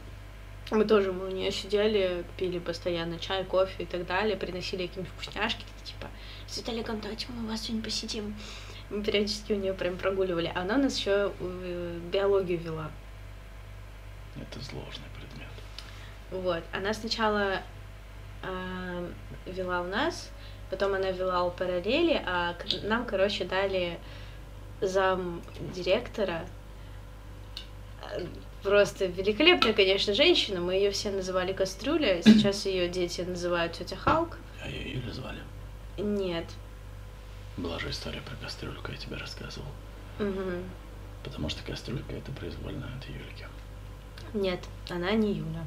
[0.71, 5.13] мы тоже мы у нее сидели, пили постоянно чай, кофе и так далее, приносили какие-нибудь
[5.15, 6.09] вкусняшки, типа,
[6.47, 8.35] с Виталиком, давайте мы у вас сегодня посидим.
[8.91, 10.51] Мы периодически у нее прям прогуливали.
[10.55, 12.91] А она нас еще э, биологию вела.
[14.37, 15.49] Это сложный предмет.
[16.31, 16.63] Вот.
[16.73, 17.63] Она сначала
[18.43, 19.11] э,
[19.47, 20.31] вела у нас,
[20.71, 23.99] потом она вела у параллели, а нам, короче, дали
[24.81, 25.43] зам
[25.75, 26.47] директора
[28.67, 30.61] просто великолепная, конечно, женщина.
[30.61, 32.21] Мы ее все называли Кастрюля.
[32.23, 34.39] Сейчас ее дети называют тетя Халк.
[34.63, 35.39] А ее Юля звали?
[35.97, 36.47] Нет.
[37.57, 39.69] Была же история про кастрюльку, я тебе рассказывал.
[40.19, 40.63] Угу.
[41.25, 43.47] Потому что кастрюлька это произвольно от Юльки.
[44.35, 45.65] Нет, она не Юля.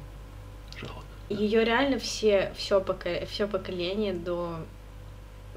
[0.77, 1.03] Жалко.
[1.29, 3.25] Ее реально все, все, поко...
[3.25, 4.59] все поколение до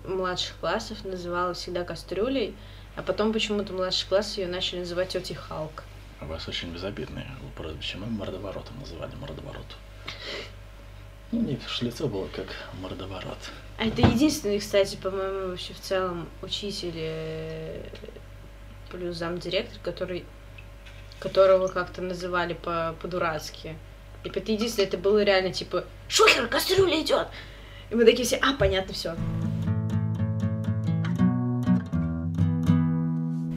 [0.06, 2.54] младших классов называла всегда кастрюлей,
[2.96, 5.84] а потом почему-то младший класс ее начали называть тетей Халк.
[6.28, 7.98] Вас очень безобидные прозвище.
[7.98, 9.66] Мы мордоворотом называли мордоворот.
[11.30, 12.46] Ну, них лицо было как
[12.80, 13.38] мордоворот.
[13.78, 17.88] А это единственный, кстати, по-моему, вообще в целом учитель э,
[18.90, 20.24] плюс замдиректор, который,
[21.18, 23.76] которого как-то называли по- по-дурацки.
[24.22, 27.28] Типа, это единственное, это было реально типа «Шухер, кастрюля идет!»
[27.90, 29.16] И мы такие все «А, понятно, все.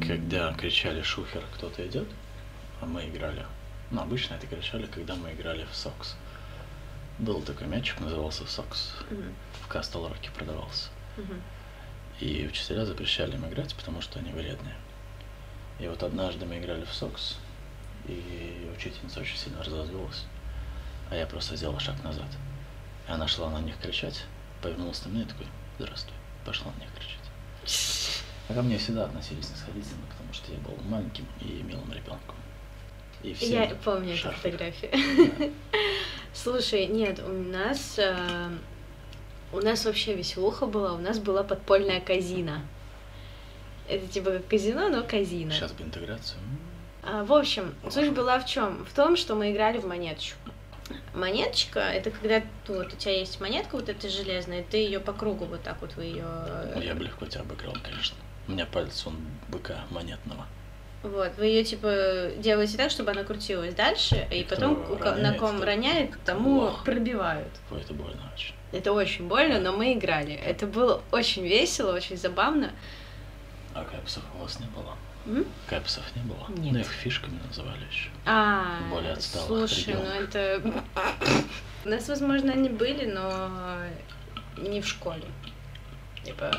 [0.08, 2.08] Когда кричали «Шухер, кто-то идет»,
[2.86, 3.46] мы играли.
[3.92, 6.16] Ну, обычно это кричали, когда мы играли в сокс.
[7.20, 8.94] Был такой мячик, назывался сокс.
[9.10, 9.34] Mm-hmm.
[9.64, 10.90] В Кастл Роке продавался.
[11.18, 11.42] Mm-hmm.
[12.22, 14.76] И учителя запрещали им играть, потому что они вредные.
[15.80, 17.38] И вот однажды мы играли в сокс,
[18.08, 20.26] и учительница очень сильно разозлилась.
[21.10, 22.28] А я просто сделал шаг назад.
[23.08, 24.26] И она шла на них кричать,
[24.62, 28.24] повернулась на меня и такой, здравствуй, пошла на них кричать.
[28.48, 32.36] А ко мне всегда относились снисходительно, потому что я был маленьким и милым ребенком.
[33.24, 34.92] И все Я помню эту фотографию.
[35.40, 35.46] Да.
[36.34, 38.50] Слушай, нет, у нас э,
[39.52, 42.62] у нас вообще веселуха была, у нас была подпольная казина.
[43.88, 45.52] Это типа как казино, но казино.
[45.52, 46.40] Сейчас бы интеграцию.
[47.04, 48.84] А, в общем, суть была в чем?
[48.86, 50.40] В том, что мы играли в монеточку.
[51.14, 55.14] Монеточка это когда ну, вот у тебя есть монетка вот эта железная, ты ее по
[55.14, 56.26] кругу вот так вот вы ее.
[56.76, 58.18] Ну, я бы легко тебя обыграл, конечно.
[58.48, 59.16] У меня палец он
[59.48, 60.46] быка монетного.
[61.06, 65.34] Вот, вы ее типа делаете так, чтобы она крутилась дальше, и, и потом роняет, на
[65.34, 66.84] ком роняет, тому Ох.
[66.84, 67.52] пробивают.
[67.72, 68.56] Ой, это больно очень.
[68.72, 70.34] Это очень больно, но мы играли.
[70.34, 72.72] Это было очень весело, очень забавно.
[73.74, 74.96] А кэпсов у вас не было?
[75.28, 75.46] М?
[75.70, 76.46] Кэпсов не было?
[76.50, 76.74] Нет.
[76.74, 78.10] Ну, их фишками называли еще.
[78.26, 80.08] А, Более отсталых слушай, регионов.
[80.14, 80.62] ну это...
[81.86, 83.52] У нас, возможно, они были, но
[84.58, 85.24] не в школе.
[86.24, 86.52] Типа,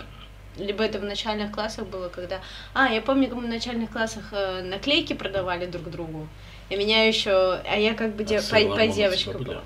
[0.56, 2.40] либо это в начальных классах было, когда...
[2.74, 6.28] А, я помню, как мы в начальных классах э, наклейки продавали друг другу.
[6.68, 7.60] И меня еще...
[7.64, 8.40] А я как бы а де...
[8.40, 9.62] по, по девочкам была.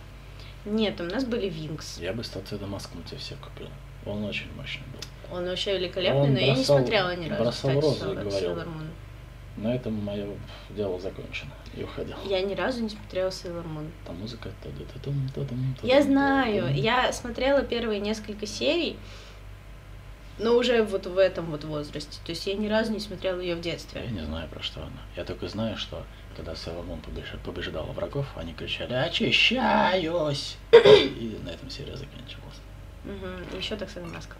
[0.64, 1.98] Нет, у нас были Винкс.
[1.98, 3.68] Я бы статую Дамаском тебе все купил.
[4.04, 5.36] Он очень мощный был.
[5.36, 7.42] Он вообще великолепный, Он но бросал, я не смотрела ни разу.
[7.42, 8.58] Бросал кстати, розы и говорил.
[9.56, 10.26] На этом мое
[10.70, 11.50] дело закончено.
[11.76, 12.16] И уходил.
[12.24, 13.90] Я ни разу не смотрела Sailor Moon.
[14.06, 14.50] Там музыка...
[15.82, 16.74] Я знаю.
[16.74, 18.96] Я смотрела первые несколько серий,
[20.40, 22.18] но уже вот в этом вот возрасте.
[22.24, 24.02] То есть я ни разу не смотрела ее в детстве.
[24.04, 25.02] Я не знаю, про что она.
[25.16, 26.04] Я только знаю, что
[26.36, 27.00] когда Селамон
[27.44, 32.60] побеждала врагов, они кричали «Очищаюсь!» И на этом серия заканчивалась.
[33.04, 33.58] Угу.
[33.58, 34.36] Еще так Маска.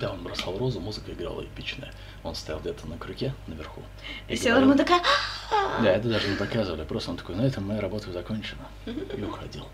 [0.00, 1.92] Да, он бросал розу, музыка играла эпичная.
[2.22, 3.82] Он стоял где-то на крюке наверху.
[4.28, 5.02] И, и Селамон такая...
[5.50, 6.84] Да, это даже не показывали.
[6.84, 8.66] Просто он такой, на этом моя работа закончена.
[8.86, 9.66] И уходил.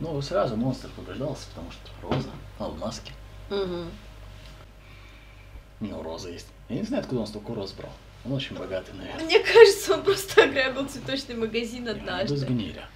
[0.00, 3.12] Ну, сразу монстр побеждался, потому что роза, а в маске.
[3.50, 3.86] Угу.
[5.80, 6.46] У него роза есть.
[6.68, 7.92] Я не знаю, откуда он столько роз брал.
[8.24, 9.24] Он очень богатый, наверное.
[9.24, 12.34] Мне кажется, он просто ограбил цветочный магазин однажды.
[12.34, 12.88] Без гниля.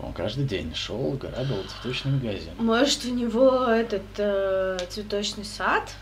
[0.00, 2.52] Он каждый день шел, грабил цветочный магазин.
[2.58, 5.94] Может, у него этот э, цветочный сад,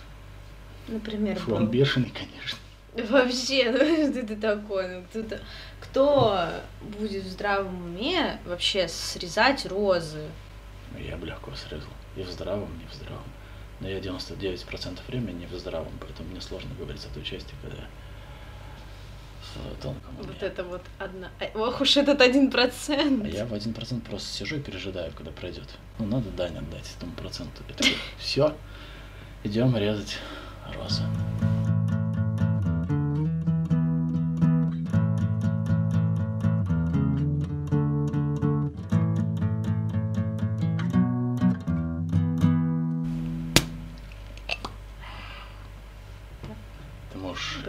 [0.89, 1.57] например, Фу, был?
[1.59, 2.59] он бешеный, конечно.
[3.11, 4.89] Вообще, ну что ты такой?
[4.89, 5.41] Ну, кто-то...
[5.81, 6.49] Кто
[6.99, 10.29] будет в здравом уме вообще срезать розы?
[10.93, 11.91] Ну, Я бы легко срезал.
[12.17, 13.25] И в здравом, и в здравом.
[13.81, 17.85] Но я 99% времени не в здравом, поэтому мне сложно говорить о той части, когда
[19.55, 20.29] в тонком уме.
[20.29, 21.31] Вот это вот одна...
[21.41, 23.25] Ай, Ох уж этот один процент.
[23.25, 25.69] А я в один процент просто сижу и пережидаю, когда пройдет.
[25.99, 27.63] Ну, надо дань отдать этому проценту.
[27.65, 28.55] Такой, все,
[29.43, 30.19] идем резать
[30.77, 31.03] розы.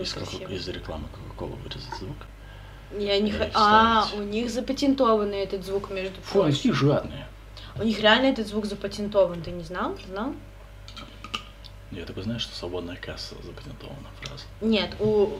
[0.01, 0.15] Из,
[0.49, 2.17] из рекламы Кока-Колы вырезать звук?
[2.97, 6.73] Я не х- А, у них запатентованный этот звук, между Фу, они прочим.
[6.73, 7.27] жадные.
[7.79, 9.97] У них реально этот звук запатентован, ты не знал?
[10.09, 10.33] Знал?
[11.91, 14.43] Я такой знаю, что свободная касса запатентована фраза.
[14.61, 15.39] Нет, у, у-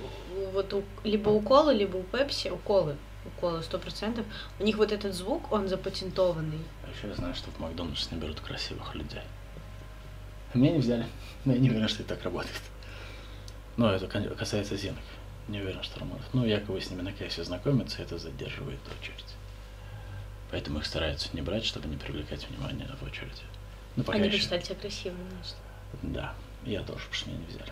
[0.54, 2.96] вот у, либо у колы, либо у пепси, у колы,
[3.26, 4.26] у колы сто процентов,
[4.60, 6.60] у них вот этот звук, он запатентованный.
[6.86, 9.22] А еще я знаю, что в Макдональдс не берут красивых людей.
[10.54, 11.06] Меня не взяли.
[11.46, 12.62] Но я не уверен, что это так работает.
[13.78, 15.00] Но это кон- касается Зинок.
[15.48, 16.30] Не уверен, что работает.
[16.34, 19.26] Ну, якобы с ними на кассе знакомятся, это задерживает очередь.
[20.52, 23.42] Поэтому их стараются не брать, чтобы не привлекать внимание в очереди.
[23.96, 24.38] Ну, пока Они еще.
[24.38, 25.56] посчитали тебя красивым, значит.
[26.02, 26.34] Да,
[26.66, 27.72] я тоже, потому что меня не взяли.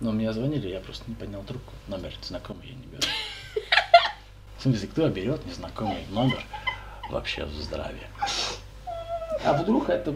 [0.00, 1.72] Но мне звонили, я просто не поднял трубку.
[1.88, 3.02] Номер знакомый я не беру.
[4.58, 6.42] В смысле, кто берет незнакомый номер
[7.10, 8.06] вообще в здравии?
[9.44, 10.14] А вдруг это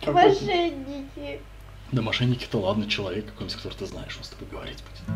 [0.00, 0.28] какой-то...
[0.28, 1.40] Мошенники.
[1.94, 5.08] Да мошенники-то ладно, человек какой-нибудь, который ты знаешь, он с тобой говорить будет.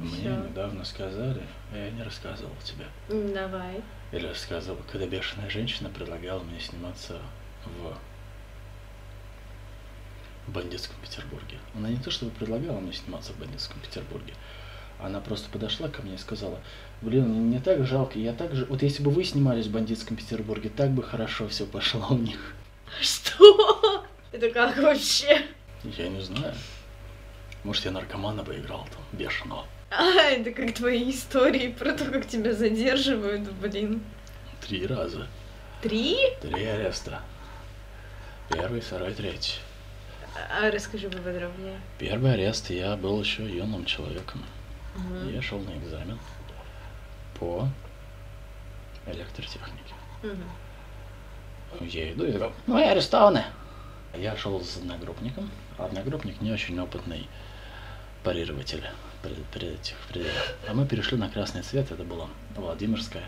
[0.00, 0.48] Мне Всё.
[0.48, 2.86] недавно сказали, а я не рассказывал тебе.
[3.34, 3.82] Давай.
[4.12, 7.20] Или рассказывал, когда бешеная женщина предлагала мне сниматься
[7.66, 7.98] в
[10.52, 11.58] бандитском Петербурге.
[11.74, 14.34] Она не то чтобы предлагала мне сниматься в бандитском Петербурге,
[14.98, 16.60] она просто подошла ко мне и сказала,
[17.02, 20.16] блин, мне, мне так жалко, я так же, вот если бы вы снимались в бандитском
[20.16, 22.54] Петербурге, так бы хорошо все пошло у них.
[23.00, 24.04] Что?
[24.32, 25.42] Это как вообще?
[25.84, 26.54] Я не знаю.
[27.64, 29.66] Может, я наркомана бы играл там, бешеного.
[29.90, 34.02] А, это как твои истории про то, как тебя задерживают, блин.
[34.60, 35.26] Три раза.
[35.82, 36.16] Три?
[36.40, 37.20] Три ареста.
[38.48, 39.54] Первый, второй, третий.
[40.34, 41.80] А расскажи поподробнее.
[41.98, 44.44] Первый арест я был еще юным человеком.
[44.96, 45.32] Мгм.
[45.32, 46.18] Я шел на экзамен
[47.38, 47.68] по
[49.06, 49.94] электротехнике.
[50.22, 50.44] Мгм.
[51.86, 53.44] Я иду и такой, ну я арестованы.
[54.14, 55.50] Я шел с одногруппником.
[55.78, 57.28] Одногруппник не очень опытный
[58.24, 58.84] парирователь
[59.22, 60.54] при, при этих пределах.
[60.68, 63.24] А мы перешли на красный цвет, это была Владимирская.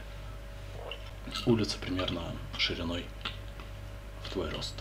[1.46, 2.22] Улица примерно
[2.56, 3.04] шириной
[4.24, 4.74] в твой рост.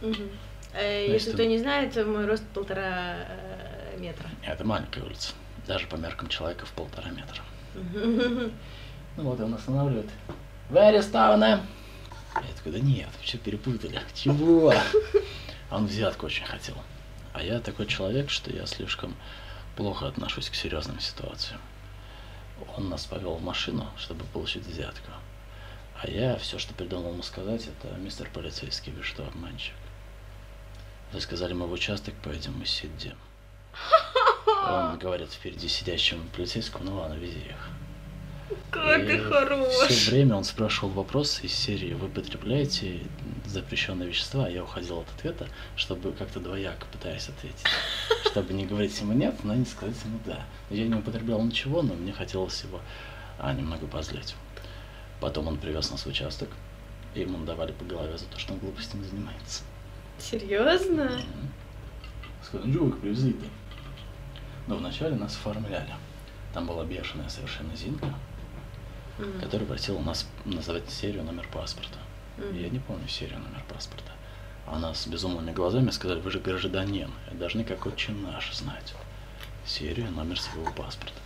[0.00, 0.30] Мгм.
[0.74, 4.28] Э, Значит, Если кто не знает, мой рост полтора э, метра.
[4.44, 5.32] Это маленькая улица.
[5.66, 7.42] Даже по меркам человека в полтора метра.
[9.16, 10.08] Ну вот он останавливает.
[10.70, 11.60] Вы арестованы.
[12.36, 14.00] Я такой, да нет, что перепутали?
[14.14, 14.72] Чего?
[15.68, 16.76] А он взятку очень хотел.
[17.32, 19.16] А я такой человек, что я слишком
[19.76, 21.60] плохо отношусь к серьезным ситуациям.
[22.76, 25.10] Он нас повел в машину, чтобы получить взятку.
[26.00, 29.74] А я все, что придумал ему сказать, это мистер полицейский, вы что, обманщик?
[31.12, 33.16] Вы сказали, мы в участок поедем, мы сидим.
[34.68, 37.70] Он говорит впереди сидящему полицейскому, ну ладно, вези их.
[38.70, 39.68] Как ты И хорош.
[39.88, 43.00] Все время он спрашивал вопросы из серии «Вы потребляете
[43.46, 47.64] запрещенные вещества?» Я уходил от ответа, чтобы как-то двояко пытаясь ответить.
[48.26, 50.44] Чтобы не говорить ему «нет», но не сказать ему «да».
[50.68, 52.80] Я не употреблял ничего, но мне хотелось его
[53.38, 54.34] а, немного позлить.
[55.20, 56.48] Потом он привез нас в участок,
[57.14, 59.62] и ему давали по голове за то, что он глупостями занимается.
[60.20, 61.04] Серьезно?
[61.04, 61.50] Мгм.
[62.42, 63.46] Сказал, ну их привезли-то?
[64.66, 65.94] Но вначале нас оформляли.
[66.52, 68.12] Там была бешеная совершенно Зинка,
[69.18, 69.40] Мгм.
[69.40, 71.98] который просил у нас называть серию номер паспорта.
[72.38, 72.56] Мгм.
[72.58, 74.12] Я не помню серию номер паспорта.
[74.66, 78.94] Она с безумными глазами сказали, вы же гражданин, должны как отче наш знать
[79.66, 81.18] серию номер своего паспорта.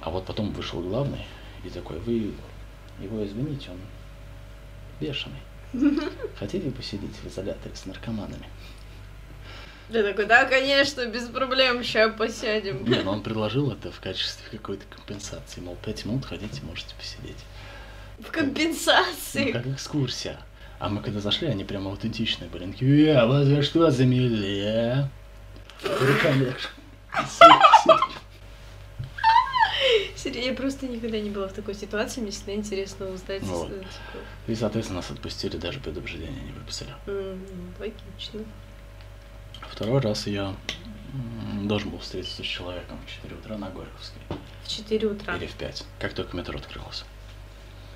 [0.00, 1.24] А вот потом вышел главный
[1.64, 2.34] и такой, вы
[3.00, 3.78] его извините, он
[5.00, 5.40] бешеный.
[6.38, 8.46] Хотите посидеть в изоляторе с наркоманами?
[9.90, 12.84] Я такой, да, конечно, без проблем, сейчас посядем.
[12.84, 15.60] Не, но он предложил это в качестве какой-то компенсации.
[15.60, 17.44] Мол, пять минут хотите, можете посидеть.
[18.18, 19.52] В Ну, компенсации.
[19.52, 20.38] как экскурсия.
[20.78, 22.70] А мы когда зашли, они прямо аутентичные были.
[22.70, 25.08] Такие, э, а вас за что замели, а?
[25.82, 26.54] Руками
[30.38, 33.42] я просто никогда не была в такой ситуации, мне всегда интересно узнать.
[33.42, 33.70] Вот.
[33.70, 36.90] э, типа, И, соответственно, нас отпустили, даже предупреждения не выписали.
[37.06, 37.40] м,
[37.78, 38.40] логично.
[39.70, 40.54] Второй раз я
[41.62, 44.20] должен был встретиться с человеком в 4 утра на Горьковской.
[44.64, 45.36] В 4 утра.
[45.36, 47.04] Или в 5, как только метро открылось.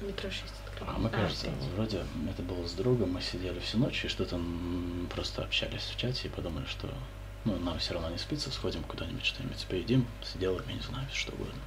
[0.00, 0.94] Метро 6 открылось.
[0.96, 1.54] А мы, кажется, пять.
[1.74, 4.40] вроде это было с другом, мы сидели всю ночь и что-то
[5.12, 6.88] просто общались в чате и подумали, что
[7.44, 11.32] ну, нам все равно не спится, сходим куда-нибудь, что-нибудь поедим, с делами, не знаю, что
[11.32, 11.60] угодно.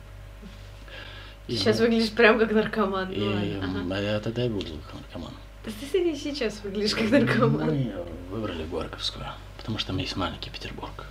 [1.47, 3.11] И Сейчас выглядишь прям как наркоман.
[3.11, 4.01] И ну ладно, м, ага.
[4.01, 5.33] я тогда и выглядел как наркоман.
[5.65, 7.65] Да ты и сейчас выглядишь как наркоман.
[7.67, 9.25] Мы выбрали Горьковскую,
[9.57, 11.05] потому что там есть маленький Петербург.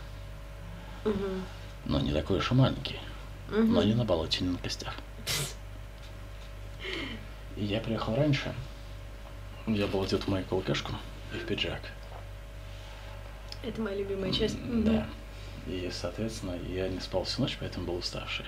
[1.04, 1.42] Мгм.
[1.86, 2.98] Но не такой уж и маленький,
[3.48, 3.72] Мгм.
[3.72, 4.94] но не на болоте, не на костях.
[7.56, 8.54] И я приехал раньше.
[9.66, 10.92] Я был одет в мою колкашку
[11.34, 11.80] и в пиджак.
[13.62, 14.56] Это моя любимая часть.
[14.84, 15.06] Да.
[15.66, 18.46] И, соответственно, я не спал всю ночь, поэтому был уставший.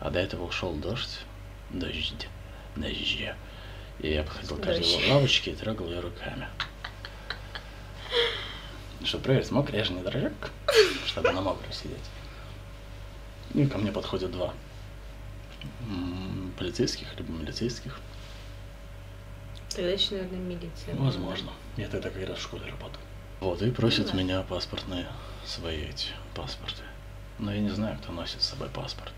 [0.00, 1.20] А до этого ушел дождь.
[1.70, 2.28] Дождь.
[2.76, 3.20] Дождь.
[4.00, 6.48] И я подходил к каждой лавочке и трогал ее руками.
[9.04, 10.32] Чтобы проверить, мокрый я же не дрожек,
[11.06, 11.98] чтобы на мокрой сидеть.
[13.54, 14.52] И ко мне подходят два
[15.88, 17.98] м, полицейских, либо милицейских.
[19.70, 20.94] Тогда еще, наверное, милиция.
[20.94, 21.52] Возможно.
[21.76, 23.00] Я тогда как раз в школе работал.
[23.40, 24.18] Вот, и просят да.
[24.18, 25.06] меня паспортные
[25.44, 26.82] свои эти паспорты.
[27.38, 29.12] Но я не знаю, кто носит с собой паспорт.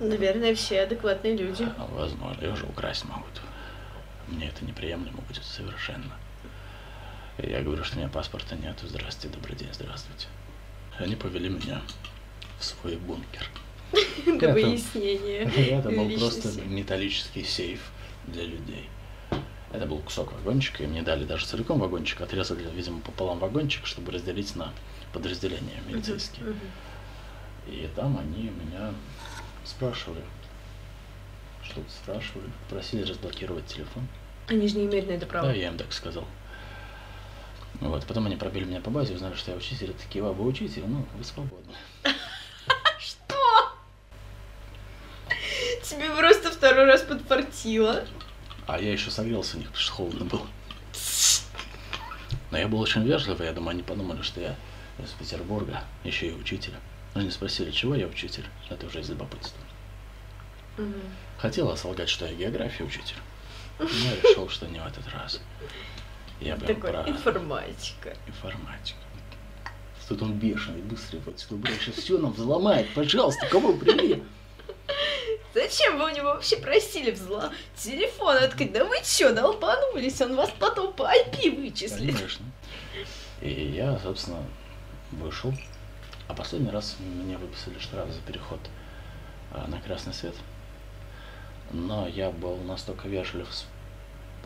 [0.00, 1.68] Наверное, все адекватные люди.
[1.90, 3.40] Возможно, же украсть могут.
[4.28, 6.12] Мне это неприемлемо будет совершенно.
[7.38, 8.78] Я говорю, что у меня паспорта нет.
[8.82, 10.26] Здравствуйте, добрый день, здравствуйте.
[10.98, 11.80] Они повели меня
[12.58, 13.48] в свой бункер.
[14.26, 15.42] До Это- выяснения.
[15.78, 17.90] Это был просто металлический сейф
[18.26, 18.88] для людей.
[19.72, 24.12] Это был кусок вагончика, и мне дали даже целиком вагончик, отрезали, видимо, пополам вагончик, чтобы
[24.12, 24.72] разделить на
[25.12, 26.54] подразделения милицейские.
[27.66, 28.94] И там они меня
[29.64, 30.22] спрашивали,
[31.62, 34.06] что-то спрашивали, просили разблокировать телефон.
[34.48, 35.48] Они же не имеют на это права.
[35.48, 36.24] Да, я им так сказал.
[37.80, 40.46] Вот, потом они пробили меня по базе, узнали, что я учитель, и такие, «А, вы
[40.46, 41.72] учитель, ну, вы свободны.
[42.98, 43.34] Что?
[45.82, 48.04] Тебе просто второй раз подфартило.
[48.66, 50.46] А я еще согрелся у них, потому что холодно было.
[52.50, 54.56] Но я был очень вежливый, я думаю, они подумали, что я
[54.98, 56.74] из Петербурга, еще и учитель.
[57.14, 58.44] Они спросили, чего я учитель?
[58.68, 59.60] Это уже из любопытства.
[60.76, 61.00] Мгм.
[61.38, 63.16] Хотела солгать, что я география учитель.
[63.78, 65.40] Но я решил, что не в этот раз.
[66.40, 68.16] Я прям Такой, про информатика.
[68.26, 68.98] информатику.
[70.08, 74.22] Тут он бешеный, быстрый, вот сюда, бля, сейчас все нам взломает, пожалуйста, кого вы привели?
[75.54, 78.72] Зачем вы у него вообще просили взлом телефон открыть?
[78.72, 80.20] Да вы чё, долбанулись?
[80.20, 82.14] Он вас потом по IP вычислит.
[82.16, 82.44] Конечно.
[83.40, 84.44] И я, собственно,
[85.12, 85.54] вышел.
[86.28, 88.60] А последний раз мне выписали штраф за переход
[89.52, 90.34] а, на красный свет.
[91.70, 93.66] Но я был настолько вежлив с,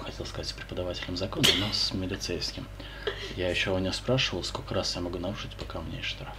[0.02, 2.66] хотел сказать, с преподавателем закона, но с милицейским.
[3.36, 6.36] Я еще у него спрашивал, сколько раз я могу нарушить, пока у меня есть штраф.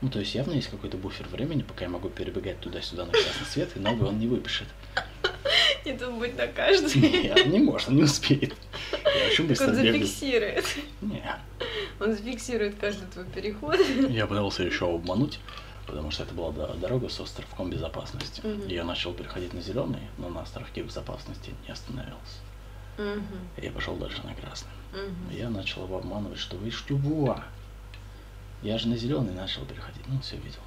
[0.00, 3.46] Ну, то есть явно есть какой-то буфер времени, пока я могу перебегать туда-сюда на красный
[3.46, 4.68] свет, и новый он не выпишет.
[5.84, 7.00] Не думать на каждый.
[7.00, 8.54] Нет, не может, он не успеет.
[8.92, 9.92] Я очень Так быстро он бегаю.
[10.04, 10.64] зафиксирует.
[11.00, 11.36] Не.
[12.00, 13.76] Он зафиксирует каждый твой переход.
[14.10, 15.38] Я пытался еще обмануть,
[15.86, 18.42] потому что это была до- дорога с островком безопасности.
[18.68, 22.38] И Я начал переходить на зеленый, но на островке безопасности не остановился.
[23.56, 24.70] И я пошел дальше на красный.
[24.92, 25.30] мгм.
[25.30, 27.40] Я начал его обманывать, что вы чего?
[28.62, 30.02] Я же на зеленый начал переходить.
[30.06, 30.60] Ну, все видел.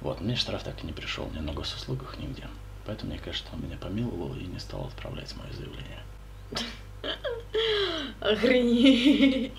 [0.00, 2.44] Вот, мне штраф так и не пришел, ни на госуслугах, нигде.
[2.88, 6.00] Поэтому мне кажется, он меня помиловал и не стал отправлять мое заявление.
[8.20, 9.52] Охренеть.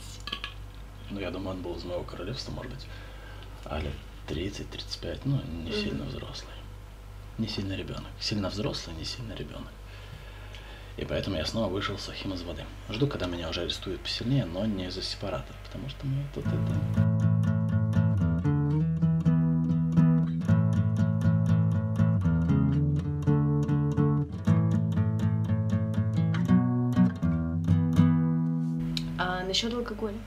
[1.11, 2.87] Ну, я думаю, он был из моего королевства, может быть,
[3.65, 3.93] а лет
[4.27, 6.55] 30-35, ну, не сильно взрослый.
[7.37, 8.09] Не сильно ребенок.
[8.19, 9.73] Сильно взрослый, не сильно ребенок.
[10.97, 12.65] И поэтому я снова вышел сухим из воды.
[12.89, 17.38] Жду, когда меня уже арестуют посильнее, но не из-за сепарата, потому что мы тут это...
[29.49, 30.17] насчет алкоголя?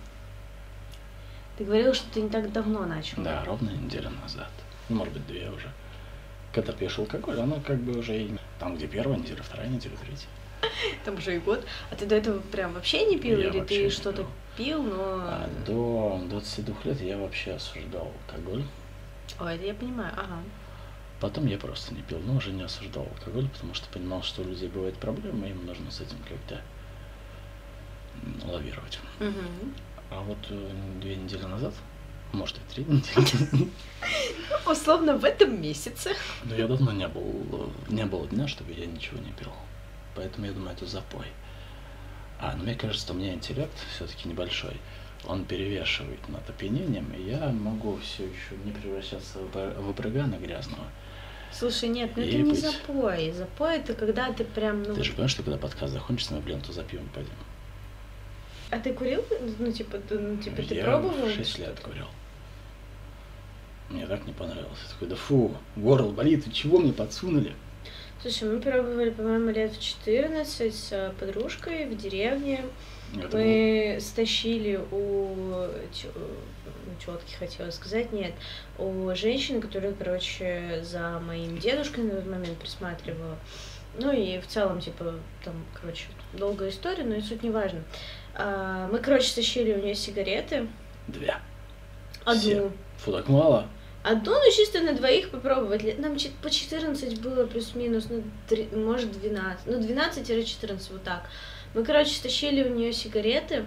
[1.57, 3.23] Ты говорил, что ты не так давно начал.
[3.23, 4.51] Да, ровно неделю назад.
[4.89, 5.71] Ну, может быть, две уже.
[6.53, 10.29] Когда пьешь алкоголь, оно как бы уже и там, где первая неделя, вторая неделя, третья.
[11.05, 11.65] Там уже и год.
[11.91, 13.39] А ты до этого прям вообще не пил?
[13.39, 14.83] Я Или ты что-то пил.
[14.83, 14.95] но...
[14.97, 18.65] А до 22 лет я вообще осуждал алкоголь.
[19.41, 20.39] Ой, это я понимаю, ага.
[21.21, 24.45] Потом я просто не пил, но уже не осуждал алкоголь, потому что понимал, что у
[24.45, 26.61] людей бывают проблемы, им нужно с этим как-то
[28.47, 28.99] лавировать.
[29.21, 29.75] Мгм.
[30.11, 31.73] А вот э, две недели назад,
[32.33, 33.69] может и три недели,
[34.67, 36.15] Условно в этом месяце.
[36.45, 37.47] но я давно не был,
[37.89, 39.51] э, не было дня, чтобы я ничего не пил.
[40.15, 41.27] Поэтому я думаю, это запой.
[42.39, 44.77] А, ну мне кажется, у меня интеллект все-таки небольшой.
[45.25, 50.35] Он перевешивает над опьянением, и я могу все еще не превращаться в, ба- в брыгана
[50.35, 50.85] грязного.
[51.53, 52.61] Слушай, нет, ну это И не быть.
[52.61, 53.31] запой.
[53.33, 54.95] Запой это когда ты прям, ну...
[54.95, 57.33] Ты же понимаешь, что когда подкаст закончится, мы, блин, то за пивом пойдем.
[58.73, 59.23] А ты курил?
[59.59, 61.29] Ну, типа, ты, ну, типа, ты я пробовал?
[61.29, 62.07] 6 лет курил.
[63.91, 64.79] Мне так не понравилось.
[64.87, 67.53] Я такой, да фу, горло болит, вы чего мне подсунули?
[68.23, 72.65] Слушай, мы пробовали, по-моему, лет в 14 с э, подружкой в деревне.
[73.15, 75.67] Это был- Мы стащили у
[76.99, 78.33] четких, хотела сказать, нет,
[78.79, 83.37] у женщины, которая, короче, за моим дедушкой на тот момент присматривала.
[83.99, 85.15] Ну и в целом, типа,
[85.45, 87.83] там, короче, долгая история, но и суть не важно.
[88.35, 90.69] А, Мы, короче, стащили у нее сигареты.
[91.09, 91.35] Две.
[92.25, 92.41] Одну.
[92.41, 92.71] Все.
[92.99, 93.67] Фу, так мало.
[94.03, 95.99] Одну, ну, чисто на двоих попробовать.
[95.99, 99.67] Нам по 14 было плюс-минус, ну, три- может, 12.
[99.67, 101.29] Ну, 12-14, вот так.
[101.75, 103.65] Мы, короче, стащили у нее сигареты.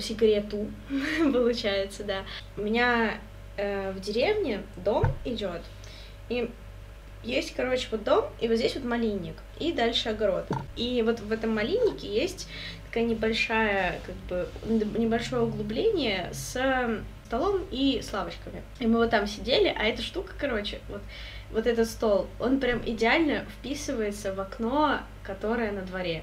[0.00, 0.68] Сигарету,
[1.32, 2.22] получается, да.
[2.56, 3.18] У меня
[3.56, 5.60] э, в деревне дом идет.
[6.28, 6.50] И
[7.22, 10.46] есть, короче, вот дом, и вот здесь вот малинник, и дальше огород.
[10.76, 12.48] И вот в этом малиннике есть
[12.92, 14.48] такая небольшая, как бы,
[14.98, 16.60] небольшое углубление с
[17.24, 18.62] столом и с лавочками.
[18.80, 21.00] И мы вот там сидели, а эта штука, короче, вот,
[21.50, 26.22] вот этот стол, он прям идеально вписывается в окно, которое на дворе.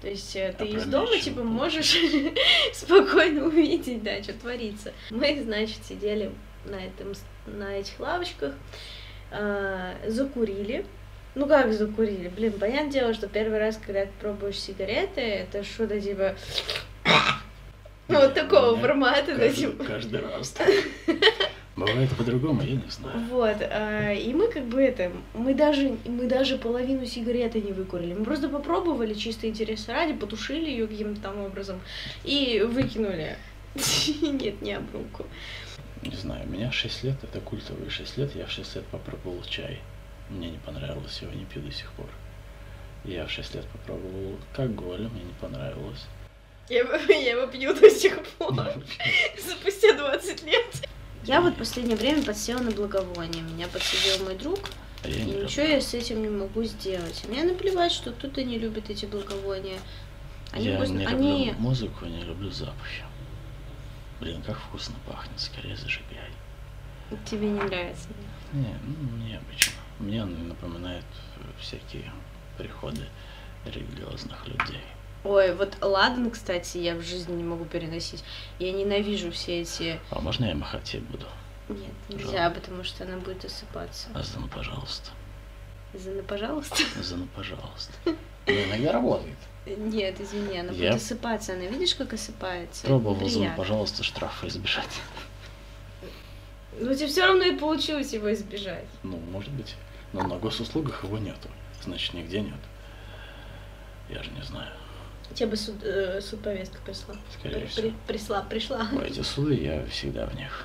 [0.00, 1.96] То есть э, ты из дома, типа, можешь
[2.72, 4.92] спокойно увидеть, да, что творится.
[5.10, 6.30] Мы, значит, сидели
[6.64, 7.12] на, этом,
[7.46, 8.54] на этих лавочках,
[9.32, 10.86] а, закурили.
[11.36, 12.28] Ну как закурили?
[12.28, 16.34] Блин, понятное дело, что первый раз, когда ты пробуешь сигареты, это что-то типа...
[18.08, 19.84] Ну, вот такого формата, да, типа...
[19.84, 20.54] каждый раз.
[21.76, 23.20] Бывает по-другому, я не знаю.
[23.30, 28.14] Вот, а, и мы как бы это, мы даже, мы даже половину сигареты не выкурили.
[28.14, 31.82] Мы просто попробовали чисто интереса ради, потушили ее каким-то там образом
[32.24, 33.36] и выкинули.
[34.22, 35.26] Нет, не об руку.
[36.02, 39.42] Не знаю, у меня 6 лет, это культовые 6 лет, я в 6 лет попробовал
[39.42, 39.78] чай.
[40.30, 42.08] Мне не понравилось, его не пью до сих пор.
[43.04, 46.04] Я в 6 лет попробовал алкоголь, мне не понравилось.
[46.68, 48.54] Я, его- я его пью до сих пор.
[49.38, 50.66] Спустя 20 лет.
[51.24, 53.42] Я вот в последнее время подсела на благовоние.
[53.42, 54.58] Меня подсадил мой друг,
[55.04, 55.76] А я и не ничего люблю.
[55.76, 57.24] я с этим не могу сделать.
[57.28, 59.78] Мне наплевать, что кто-то не любит эти благовония.
[60.52, 63.04] Они, я вкусно- не они- люблю музыку, не люблю запахи.
[64.20, 66.30] Блин, как вкусно пахнет, скорее зажигай.
[67.24, 68.08] Тебе не нравится.
[68.52, 69.72] Не, ну, необычно.
[69.98, 71.04] Мне он напоминает
[71.36, 72.10] э, всякие
[72.58, 73.02] приходы
[73.64, 74.82] религиозных людей.
[75.24, 78.22] Ой, вот ладан, кстати, я в жизни не могу переносить.
[78.58, 79.98] Я ненавижу все эти...
[80.10, 81.26] А можно я махать буду?
[81.68, 82.60] Нет, нельзя, Пожалуйста.
[82.60, 84.08] потому что она будет осыпаться.
[84.14, 85.10] А за ну, пожалуйста.
[85.94, 86.76] Зана, пожалуйста.
[87.02, 87.92] За ну, пожалуйста.
[88.04, 88.14] Ну,
[88.46, 89.36] иногда работает.
[89.66, 91.54] Нет, извини, она Я- будет осыпаться.
[91.54, 92.86] Она видишь, как осыпается?
[92.86, 95.00] Пробовал за ну, пожалуйста, штрафа избежать.
[96.78, 98.84] Ну, тебе все равно и получилось его избежать.
[99.02, 99.74] Ну, может быть.
[100.12, 101.48] Но на госуслугах его нету.
[101.82, 102.58] Значит, нигде нет.
[104.08, 104.70] Я же не знаю.
[105.34, 107.16] Тебе бы суд, э, судповестка пришла.
[107.38, 107.92] Скорее При- всего.
[108.06, 108.88] пришла, пришла.
[108.92, 110.64] Ой, эти суды, я всегда в них.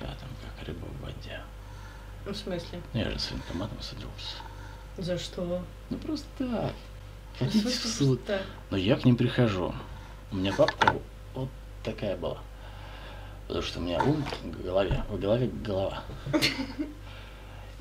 [0.00, 1.40] Я там как рыба в воде.
[2.24, 2.80] Ну, в смысле?
[2.94, 4.36] Я же с военкоматом садился.
[4.96, 5.62] За что?
[5.90, 6.48] Ну просто так.
[6.48, 6.70] Ну,
[7.34, 8.24] в Ходите в смысле, суд.
[8.24, 8.42] так?
[8.70, 9.74] Но я к ним прихожу.
[10.32, 10.94] У меня папка
[11.34, 11.48] вот
[11.82, 12.38] такая была.
[13.46, 16.02] Потому что у меня ум в голове, в голове голова.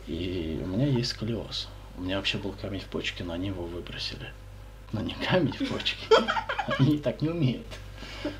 [0.07, 1.69] И у меня есть сколиоз.
[1.97, 4.31] У меня вообще был камень в почке, но они его выбросили.
[4.91, 6.05] Но не камень в почке.
[6.79, 7.65] Они так не умеют.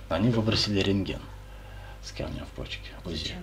[0.10, 1.22] Они выбросили рентген
[2.04, 2.90] с камнем в почке.
[3.06, 3.16] УЗИ.
[3.16, 3.38] Зачем?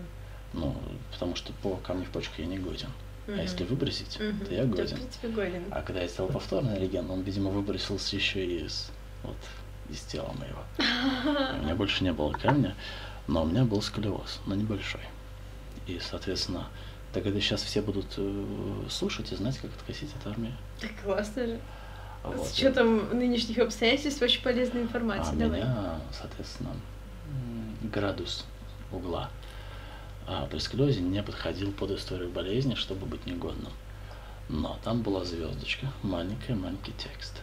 [0.53, 0.77] Ну,
[1.13, 2.91] потому что по камню в почку я не годен.
[3.29, 4.45] А если выбросить, Мгм.
[4.45, 4.97] то я годен.
[4.97, 5.65] принципе, годен.
[5.71, 8.91] А когда я сделал повторный рентген, он, видимо, выбросился еще и из,
[9.23, 9.37] вот,
[9.89, 10.65] из тела моего.
[11.59, 12.75] У меня больше не было камня,
[13.27, 15.03] но у меня был сколиоз, но небольшой.
[15.87, 16.69] И, соответственно,
[17.13, 18.45] так это сейчас все будут э,
[18.89, 20.55] слушать и знать, как откосить от армии.
[20.81, 21.61] Так классно же.
[22.23, 22.47] Вот.
[22.47, 25.35] С учетом нынешних обстоятельств очень полезная А информация.
[25.35, 25.61] у Давай.
[25.61, 26.71] меня, соответственно,
[27.83, 28.45] градус
[28.93, 29.31] угла
[30.27, 33.73] а, при сколиозе не подходил под историю болезни, чтобы быть негодным.
[34.49, 37.35] Но там была звездочка, маленькая, маленький текст.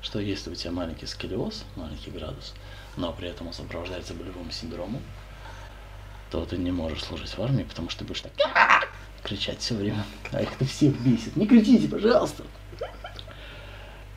[0.00, 2.54] Что если у тебя маленький сколиоз, маленький градус,
[2.96, 5.02] но при этом он сопровождается болевым синдромом,
[6.30, 8.32] то ты не можешь служить в армии, потому что ты будешь так
[9.24, 10.04] кричать все время.
[10.32, 11.36] А их это всех бесит.
[11.36, 12.44] Не кричите, пожалуйста.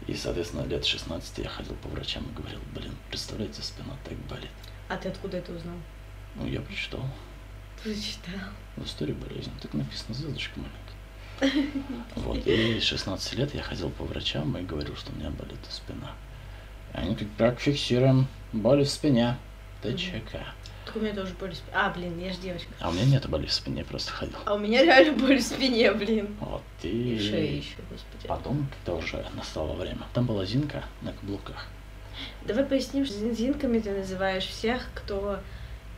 [0.07, 4.49] И соответственно, лет 16 я ходил по врачам и говорил, блин, представляете, спина так болит.
[4.89, 5.75] А ты откуда это узнал?
[6.35, 7.05] Ну, я прочитал
[7.81, 8.39] Прочитал.
[8.75, 9.51] в истории болезни.
[9.61, 10.83] Так написано, звездочка маленькая.
[12.15, 16.11] Вот, и 16 лет я ходил по врачам и говорил, что у меня болит спина.
[16.93, 19.35] Они как так фиксируем боли в спине.
[19.81, 20.39] ТЧК.
[20.85, 21.71] Так у меня тоже боль в спине.
[21.73, 22.69] А, блин, я же девочка.
[22.79, 24.37] А у меня нет боли в спине, я просто ходил.
[24.45, 26.35] А у меня реально боль в спине, блин.
[26.39, 28.27] Вот, И шее и еще, господи.
[28.27, 31.67] потом, когда уже настало время, там была Зинка на каблуках.
[32.45, 35.39] Давай поясним, что зинзинками ты называешь всех, кто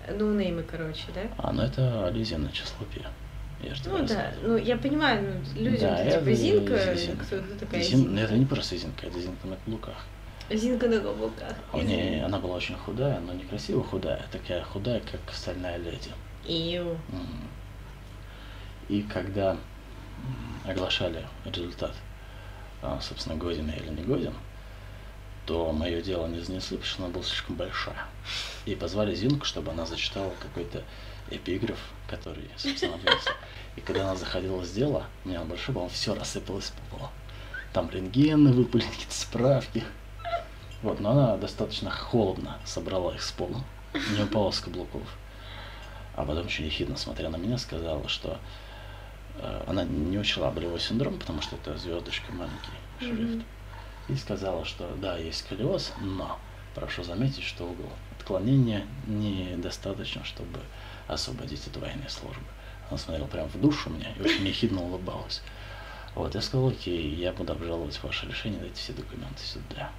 [0.10, 1.22] ноунеймы, короче, да?
[1.38, 3.08] А, ну это Лизина числопия.
[3.62, 4.48] Я же Ну да, рассказывал.
[4.50, 7.26] ну я понимаю, ну, людям Да, ты это типа Зинка, Зинка.
[7.26, 8.22] кто кто такая Зин- ну, Зинка?
[8.24, 9.96] Это не просто Зинка, это Зинка на каблуках.
[10.50, 11.56] Зинка на каблуках.
[11.74, 15.78] У нее, она была очень худая, но не красиво худая, а такая худая, как стальная
[15.78, 16.12] леди.
[17.12, 17.50] М.
[18.88, 19.58] И когда
[20.64, 21.94] оглашали результат,
[22.84, 24.34] а, собственно, годен я или не годен,
[25.48, 28.06] то мое дело не занесли, потому что она была слишком большая.
[28.66, 30.84] И позвали Зинку, чтобы она зачитала какой-то
[31.30, 33.34] эпиграф, который, собственно, вынесла.
[33.76, 37.10] И когда она заходила с дела, у меня большой был, все рассыпалось по полу.
[37.74, 39.84] Там рентгены выпали, какие-то справки.
[40.86, 43.60] Вот, но она достаточно холодно собрала их с пола,
[44.16, 45.02] не упала с каблуков.
[46.16, 48.38] А потом очень ехидно, смотря на меня, сказала, что
[49.40, 52.70] э, она не учла болевой синдром, потому что это звездочка маленький
[53.00, 53.38] шрифт.
[53.38, 53.44] Мгм.
[54.10, 56.38] И сказала, что да, есть сколиоз, но
[56.76, 60.60] прошу заметить, что угол отклонения недостаточно, чтобы
[61.08, 62.46] освободить от военной службы.
[62.90, 65.42] Она смотрела прямо в душу меня и очень ехидно улыбалась.
[66.14, 69.90] Вот, я сказал, окей, я буду обжаловать ваше решение, дайте все документы сюда.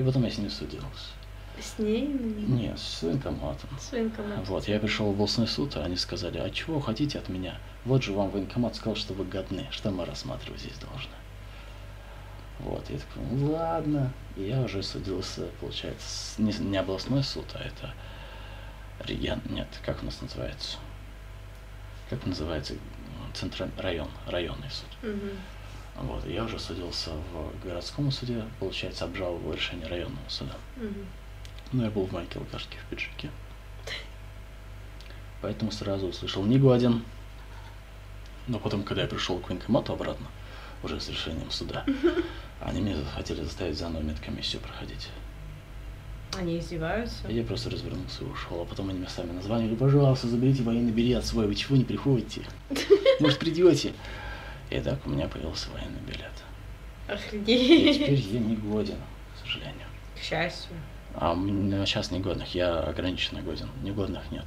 [0.00, 1.12] И потом я с ней судился.
[1.60, 2.06] С ней?
[2.06, 3.68] Нет, с военкоматом.
[3.78, 4.44] С военкоматом.
[4.44, 7.58] Вот, я пришел в областной суд, а они сказали, а чего вы хотите от меня?
[7.84, 11.12] Вот же вам военкомат сказал, что вы годны, что мы рассматривать здесь должны.
[12.60, 14.10] Вот, я такой, ну ладно.
[14.36, 17.92] И я уже судился, получается, не, не областной суд, а это
[19.06, 20.78] регион, нет, как у нас называется?
[22.08, 22.72] Как называется?
[23.34, 24.88] Центральный район, районный суд.
[25.02, 25.32] Мгм.
[25.96, 30.56] Вот, я уже судился в городском суде, получается, обжаловал решение районного суда.
[30.76, 31.06] Мгм.
[31.72, 33.30] Ну, я был в майке алкашке в пиджаке.
[35.42, 37.04] Поэтому сразу услышал не годен.
[38.46, 40.26] Но потом, когда я пришел к военкомату обратно,
[40.82, 41.84] уже с решением суда,
[42.60, 45.08] они меня хотели заставить заново медкомиссию проходить.
[46.38, 47.28] Они издеваются?
[47.28, 48.62] Я просто развернулся и ушел.
[48.62, 52.42] А потом они мне сами названивали, пожалуйста, заберите военный билет свой, вы чего не приходите?
[53.20, 53.92] Может, придете?
[54.70, 56.30] И так у меня появился военный билет.
[57.08, 57.96] И Охренеть.
[57.96, 58.98] теперь я не годен,
[59.34, 59.86] к сожалению.
[60.16, 60.76] К счастью.
[61.14, 61.34] А
[61.86, 63.68] сейчас негодных, я ограниченно годен.
[63.82, 64.44] Негодных нет.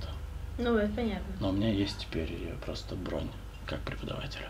[0.58, 1.36] Ну, это понятно.
[1.42, 2.32] Но у меня есть теперь
[2.66, 3.30] просто бронь
[3.66, 4.50] как преподавателя.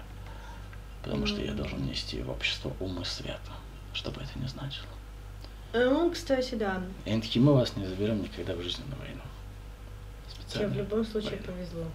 [1.03, 3.51] Потому что я должен нести в общество умы света,
[3.93, 4.87] что бы это ни значило.
[5.73, 6.81] Ну, кстати, да.
[7.05, 9.21] И они такие, мы вас не заберем никогда в жизни на войну.
[10.29, 10.73] Тебе в Специально.
[10.75, 11.45] любом случае Войну.
[11.47, 11.85] повезло.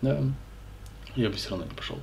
[0.00, 0.22] Да.
[1.16, 1.98] Я бы все равно не пошел.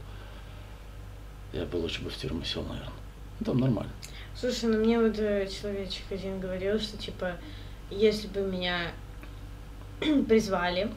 [1.55, 2.91] Я бы лучше бы в тюрьму сел, наверное.
[3.39, 3.91] Ну, там нормально.
[4.35, 7.37] Слушай, ну мне вот э, человечек один говорил, что типа,
[7.89, 8.91] если бы меня
[10.27, 10.91] призвали,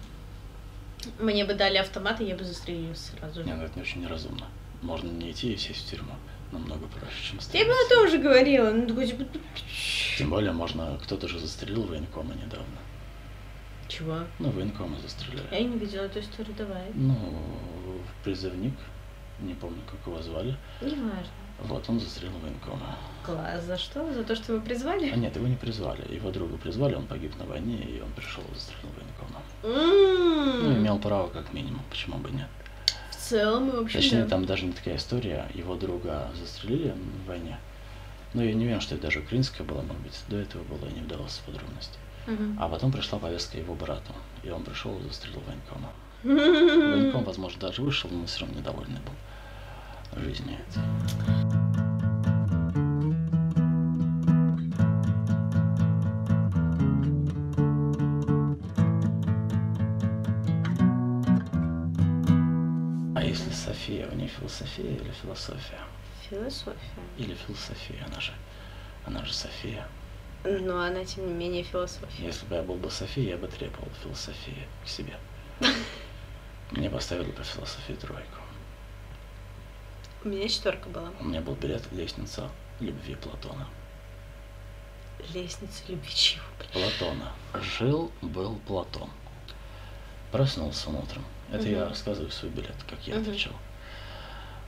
[1.20, 3.54] мне бы дали автомат, и я бы застрелился сразу Не, же.
[3.56, 4.46] ну это не очень неразумно.
[4.82, 6.12] Можно не идти и сесть в тюрьму.
[6.50, 7.68] Намного проще, чем Я бы стрелять.
[7.68, 8.70] о том же говорила.
[8.70, 9.24] Ну, такой, типа,
[10.16, 10.98] Тем более, можно...
[11.02, 12.78] Кто-то же застрелил военкома недавно.
[13.86, 14.20] чего?
[14.38, 15.42] Ну, военкома застрелили.
[15.52, 16.90] Я не видела эту историю, давай.
[16.94, 17.14] Ну,
[18.24, 18.74] призывник,
[19.41, 20.57] не помню, как его звали.
[20.80, 21.32] Не важно.
[21.61, 22.97] Вот, он застрелил военкома.
[23.24, 23.64] Класс.
[23.64, 24.12] За что?
[24.12, 25.11] За то, что его призвали?
[25.11, 26.03] А нет, его не призвали.
[26.14, 29.43] Его друга призвали, он погиб на войне, и он пришел и застрелил военкома.
[29.64, 30.64] М.
[30.64, 32.49] Ну, имел право как минимум, почему бы нет.
[33.11, 34.28] В целом, в общем, Точнее, да.
[34.28, 35.51] там даже не такая история.
[35.53, 37.59] Его друга застрелили в войне.
[38.34, 40.22] Но я не уверен, что это даже украинская была, может быть.
[40.28, 41.99] До этого было, я не вдавался в подробности.
[42.26, 42.57] Мгм.
[42.61, 44.12] А потом пришла повестка его брату,
[44.45, 45.91] и он пришел и застрелил военкома.
[46.22, 49.12] Военком, возможно, даже вышел, но все равно недовольный был
[50.12, 50.82] этой.
[63.14, 65.78] А если София, у нее философия или философия?
[66.30, 66.76] Философия.
[67.16, 68.32] Или философия, она же,
[69.06, 69.86] она же София.
[70.44, 72.26] Но она, тем не менее, философия.
[72.26, 75.14] Если бы я был бы Софией, я бы требовал философии к себе.
[76.70, 78.38] Мне поставили по философии тройку.
[80.29, 81.11] У меня четверка была.
[81.20, 82.51] У меня был билет «Лестница
[82.81, 83.66] любви Платона».
[85.33, 86.43] Лестница любви чего?
[86.70, 87.33] Платона.
[87.79, 89.09] Жил был Платон.
[90.31, 91.24] Проснулся он утром.
[91.51, 91.89] Это я Мгм.
[91.89, 93.22] рассказываю свой билет, как я Мгм.
[93.22, 93.55] отвечал.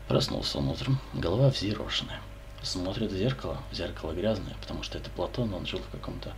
[0.09, 2.21] Проснулся он утром, голова взъерошенная.
[2.63, 6.33] смотрит в зеркало, зеркало грязное, потому что это Платон, он жил в каком-то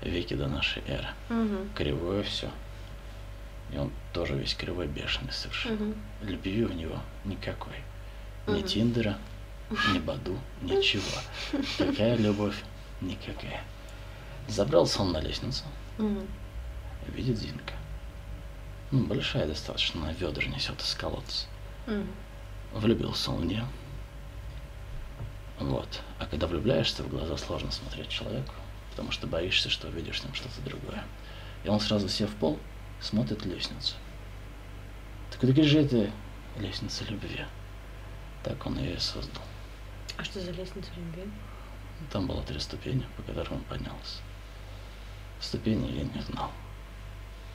[0.00, 1.08] веке до нашей эры.
[1.28, 1.68] Мгм.
[1.74, 2.50] Кривое все.
[3.70, 5.74] И он тоже весь кривой, бешеный совершенно.
[5.76, 5.94] Мгм.
[6.22, 7.74] Любви у него никакой.
[8.46, 8.62] Ни.
[8.62, 9.18] Тиндера,
[9.92, 11.02] ни Баду, ничего.
[11.78, 12.62] Какая любовь?
[13.00, 13.62] Никакая.
[14.48, 15.64] Забрался он на лестницу,
[17.08, 17.74] видит Зинка.
[18.90, 21.46] Ну, большая достаточно, она ведра несет из колодца.
[22.72, 23.64] Влюбился он в нее.
[25.58, 26.02] Вот.
[26.18, 28.52] А когда влюбляешься, в глаза сложно смотреть человеку,
[28.90, 31.04] потому что боишься, что увидишь ним что-то другое.
[31.64, 32.58] И он сразу сев в пол,
[33.00, 33.94] смотрит лестницу.
[35.30, 36.10] Так где же это
[36.58, 37.44] лестница любви?
[38.42, 39.42] Так он ее и создал.
[40.16, 41.30] А что за лестница любви?
[42.10, 44.20] Там было три ступени, по которым он поднялся.
[45.40, 46.50] Ступени я не знал.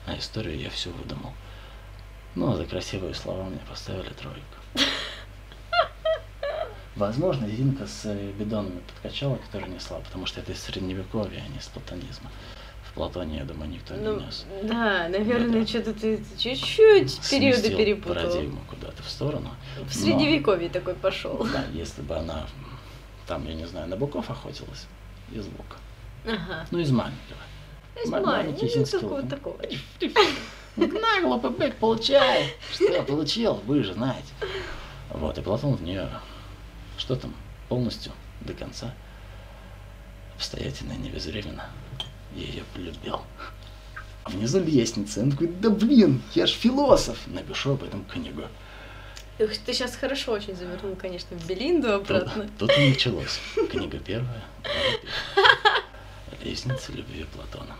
[0.06, 1.32] А историю я всю выдумал.
[2.34, 4.42] Ну, а за красивые слова мне поставили тройку.
[6.96, 11.68] Возможно, Зинка с бидонами подкачала, которые несла, потому что это из средневековья, а не с
[11.68, 12.30] платонизма.
[12.98, 14.44] В Платоне, я думаю, никто Ну, не нес.
[14.64, 18.14] да, наверное, что-то ты чуть-чуть периоды перепутал.
[18.24, 19.50] парадигму куда-то в сторону.
[19.86, 21.46] В средневековье такой пошел.
[21.52, 22.48] Да, если бы она
[23.28, 24.88] там, я не знаю, на быков охотилась,
[25.30, 25.76] из лука.
[26.26, 26.66] Ага.
[26.72, 27.38] Ну, из маленького.
[28.04, 29.28] Из Ма- маленького, ну, такого, лук.
[29.30, 29.60] такого.
[30.74, 32.52] Нагло, побег, получай.
[32.72, 34.26] Что получил, вы же знаете.
[35.10, 36.08] Вот, и Платон в нее,
[36.96, 37.32] что там,
[37.68, 38.92] полностью, до конца,
[40.34, 41.66] обстоятельно и невизревенно,
[42.34, 43.20] я ее полюбил.
[44.24, 48.42] А внизу лестница, он такой, да блин, я ж философ, напишу об этом книгу.
[49.38, 52.48] Ух, ты сейчас хорошо очень завернул, конечно, в Белинду Тут, обратно.
[52.58, 53.38] тут и началось.
[53.70, 54.42] Книга первая.
[56.42, 57.76] Лестница любви Платона.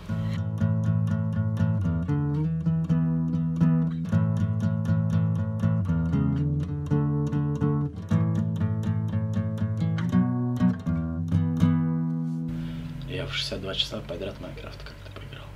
[13.48, 15.46] 62 часа подряд Майнкрафт как-то поиграл.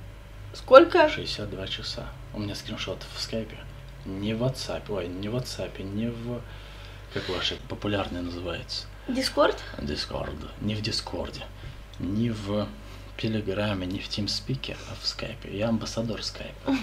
[0.53, 1.09] Сколько?
[1.09, 2.07] 62 часа.
[2.33, 3.57] У меня скриншот в скайпе.
[4.05, 6.41] Не в WhatsApp, ой, не в WhatsApp, не в...
[7.13, 8.87] Как ваше популярное называется?
[9.07, 9.63] Дискорд?
[9.77, 10.35] Discord.
[10.61, 11.43] Не в Дискорде.
[11.99, 12.67] Не в
[13.17, 15.55] Телеграме, не в TeamSpeak, а в скайпе.
[15.55, 16.75] Я амбассадор скайпа.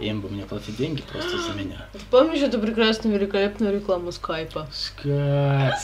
[0.00, 1.88] Им бы мне платить деньги просто за меня.
[1.92, 4.68] Ты помнишь эту прекрасную, великолепную рекламу скайпа?
[4.72, 5.74] Скайп.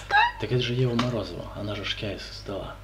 [0.41, 1.47] Так это же Ева Морозова.
[1.57, 2.77] Она же Шкай создала.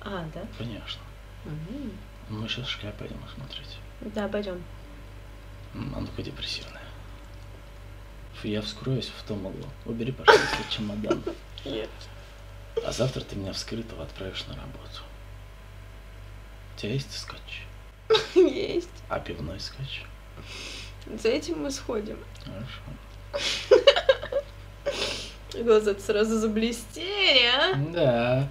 [0.00, 0.40] А, да?
[0.56, 1.02] Конечно.
[1.44, 1.92] Мгм.
[2.28, 3.78] Мы сейчас Шкай пойдем смотреть.
[4.00, 4.62] Да, пойдем.
[5.74, 6.82] Она такая депрессивная.
[8.42, 9.66] Я вскроюсь в том углу.
[9.86, 11.22] Убери, пожалуйста, чемодан.
[11.64, 11.90] Нет.
[12.84, 15.02] А завтра ты меня вскрытого отправишь на работу.
[16.74, 17.62] У тебя есть скотч?
[18.34, 18.88] Есть.
[19.08, 20.02] А пивной скотч?
[21.22, 22.18] За этим мы сходим.
[22.44, 22.80] Хорошо.
[25.62, 27.74] Глаза сразу заблестели, а?
[27.92, 28.50] Да.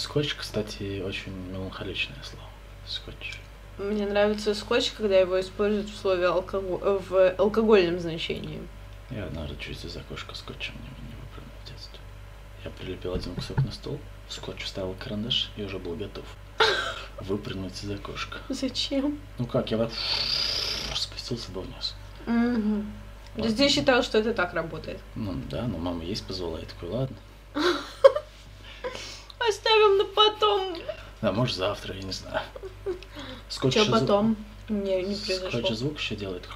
[0.00, 2.46] Скотч, кстати, очень меланхоличное слово.
[2.86, 3.38] Скотч.
[3.76, 8.62] Мне нравится скотч, когда его используют в слове алкого- в алкогольном значении.
[9.10, 11.98] Я однажды чуть из окошка скотчем не, не выпрыгнул в детстве.
[12.64, 16.24] Я прилепил один кусок на стол, в скотч вставил карандаш и уже был готов
[17.20, 18.38] выпрыгнуть из окошка.
[18.48, 19.18] Зачем?
[19.36, 19.92] Ну как, я вот
[20.94, 21.94] спустился бы вниз.
[22.26, 23.52] Угу.
[23.54, 24.98] Ты считал, что это так работает?
[25.14, 27.16] Ну да, но мама есть позвала, я такой, ладно.
[29.50, 30.78] Оставим на потом.
[31.20, 32.40] Да, может завтра, я не знаю.
[33.48, 34.36] Скотч Что потом?
[34.68, 35.74] Не, не Скотч произошло.
[35.74, 36.48] звук еще делает.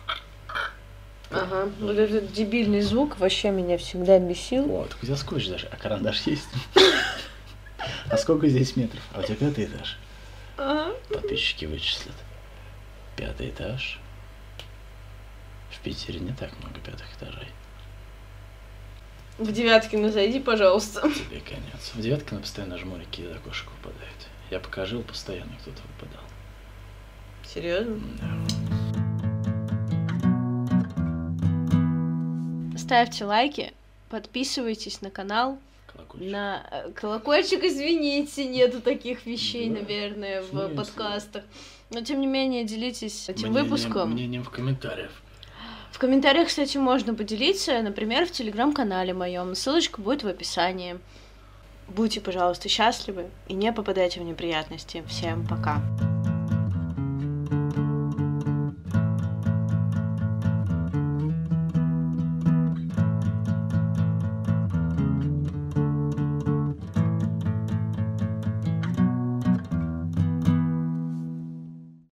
[1.30, 4.64] Ага, вот этот дебильный звук вообще меня всегда бесил.
[4.66, 6.46] Вот, у тебя скотч даже, а карандаш есть.
[8.08, 9.02] А сколько здесь метров?
[9.12, 9.98] А у тебя пятый этаж.
[11.08, 12.14] Подписчики вычислят.
[13.16, 13.98] Пятый этаж.
[15.72, 17.48] В Питере не так много пятых этажей.
[19.38, 21.00] В Девяткино зайди, пожалуйста.
[21.02, 21.90] Тебе конец.
[21.94, 24.28] В девятке на постоянно жмурики из окошек выпадают.
[24.50, 26.22] Я пока жил, постоянно кто-то выпадал.
[27.44, 28.00] Серьезно?
[28.20, 28.44] Да.
[32.78, 33.72] Ставьте лайки,
[34.10, 35.58] подписывайтесь на канал,
[35.92, 36.30] Колокольчик.
[36.32, 39.80] на э, колокольчик, извините, нету таких вещей, Да.
[39.80, 40.76] наверное, В смысле?
[40.76, 41.44] подкастах.
[41.90, 44.10] Но тем не менее, делитесь этим Мнением- выпуском.
[44.10, 45.10] Мнением в комментариях.
[45.94, 49.54] В комментариях, кстати, можно поделиться, например, в телеграм-канале моем.
[49.54, 50.98] Ссылочка будет в описании.
[51.86, 55.04] Будьте, пожалуйста, счастливы и не попадайте в неприятности.
[55.06, 55.80] Всем пока.